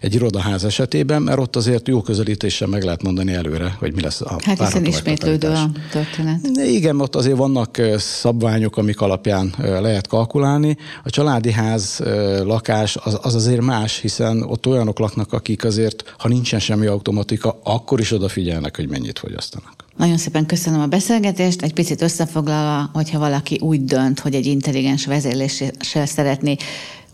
egy 0.00 0.14
iroda 0.14 0.40
ház 0.50 0.64
esetében, 0.64 1.22
mert 1.22 1.38
ott 1.38 1.56
azért 1.56 1.88
jó 1.88 2.02
közelítéssel 2.02 2.68
meg 2.68 2.82
lehet 2.82 3.02
mondani 3.02 3.32
előre, 3.32 3.76
hogy 3.78 3.94
mi 3.94 4.00
lesz 4.00 4.20
a 4.20 4.38
Hát 4.44 4.58
hiszen 4.58 4.84
ismétlődő 4.84 5.48
a 5.48 5.70
történet. 5.90 6.46
Igen, 6.66 7.00
ott 7.00 7.16
azért 7.16 7.36
vannak 7.36 7.80
szabványok, 7.96 8.76
amik 8.76 9.00
alapján 9.00 9.54
lehet 9.58 10.06
kalkulálni. 10.06 10.76
A 11.04 11.10
családi 11.10 11.52
ház 11.52 12.00
lakás 12.44 12.96
az, 12.96 13.18
az 13.22 13.34
azért 13.34 13.60
más, 13.60 13.98
hiszen 13.98 14.42
ott 14.42 14.66
olyanok 14.66 14.98
laknak, 14.98 15.32
akik 15.32 15.64
azért, 15.64 16.14
ha 16.18 16.28
nincsen 16.28 16.60
semmi 16.60 16.86
automatika, 16.86 17.60
akkor 17.64 18.00
is 18.00 18.12
odafigyelnek, 18.12 18.76
hogy 18.76 18.88
mennyit 18.88 19.18
fogyasztanak. 19.18 19.72
Nagyon 19.96 20.16
szépen 20.16 20.46
köszönöm 20.46 20.80
a 20.80 20.86
beszélgetést. 20.86 21.62
Egy 21.62 21.74
picit 21.74 22.02
összefoglalva, 22.02 22.90
hogyha 22.92 23.18
valaki 23.18 23.58
úgy 23.62 23.84
dönt, 23.84 24.20
hogy 24.20 24.34
egy 24.34 24.46
intelligens 24.46 25.06
vezérléssel 25.06 26.06
szeretné 26.06 26.56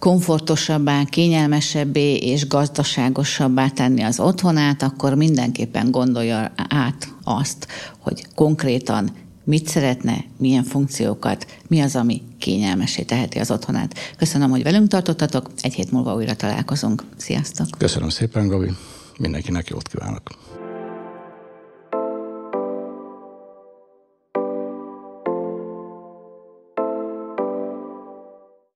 komfortosabbá, 0.06 1.04
kényelmesebbé 1.04 2.16
és 2.16 2.46
gazdaságosabbá 2.46 3.68
tenni 3.68 4.02
az 4.02 4.20
otthonát, 4.20 4.82
akkor 4.82 5.14
mindenképpen 5.14 5.90
gondolja 5.90 6.52
át 6.68 7.14
azt, 7.24 7.66
hogy 7.98 8.26
konkrétan 8.34 9.10
mit 9.44 9.68
szeretne, 9.68 10.24
milyen 10.38 10.64
funkciókat, 10.64 11.46
mi 11.68 11.80
az, 11.80 11.96
ami 11.96 12.22
kényelmesé 12.38 13.02
teheti 13.02 13.38
az 13.38 13.50
otthonát. 13.50 13.94
Köszönöm, 14.18 14.50
hogy 14.50 14.62
velünk 14.62 14.88
tartottatok, 14.88 15.50
egy 15.60 15.74
hét 15.74 15.90
múlva 15.90 16.14
újra 16.14 16.34
találkozunk. 16.34 17.02
Sziasztok! 17.16 17.66
Köszönöm 17.78 18.08
szépen, 18.08 18.48
Gabi. 18.48 18.70
Mindenkinek 19.18 19.68
jót 19.68 19.88
kívánok! 19.88 20.45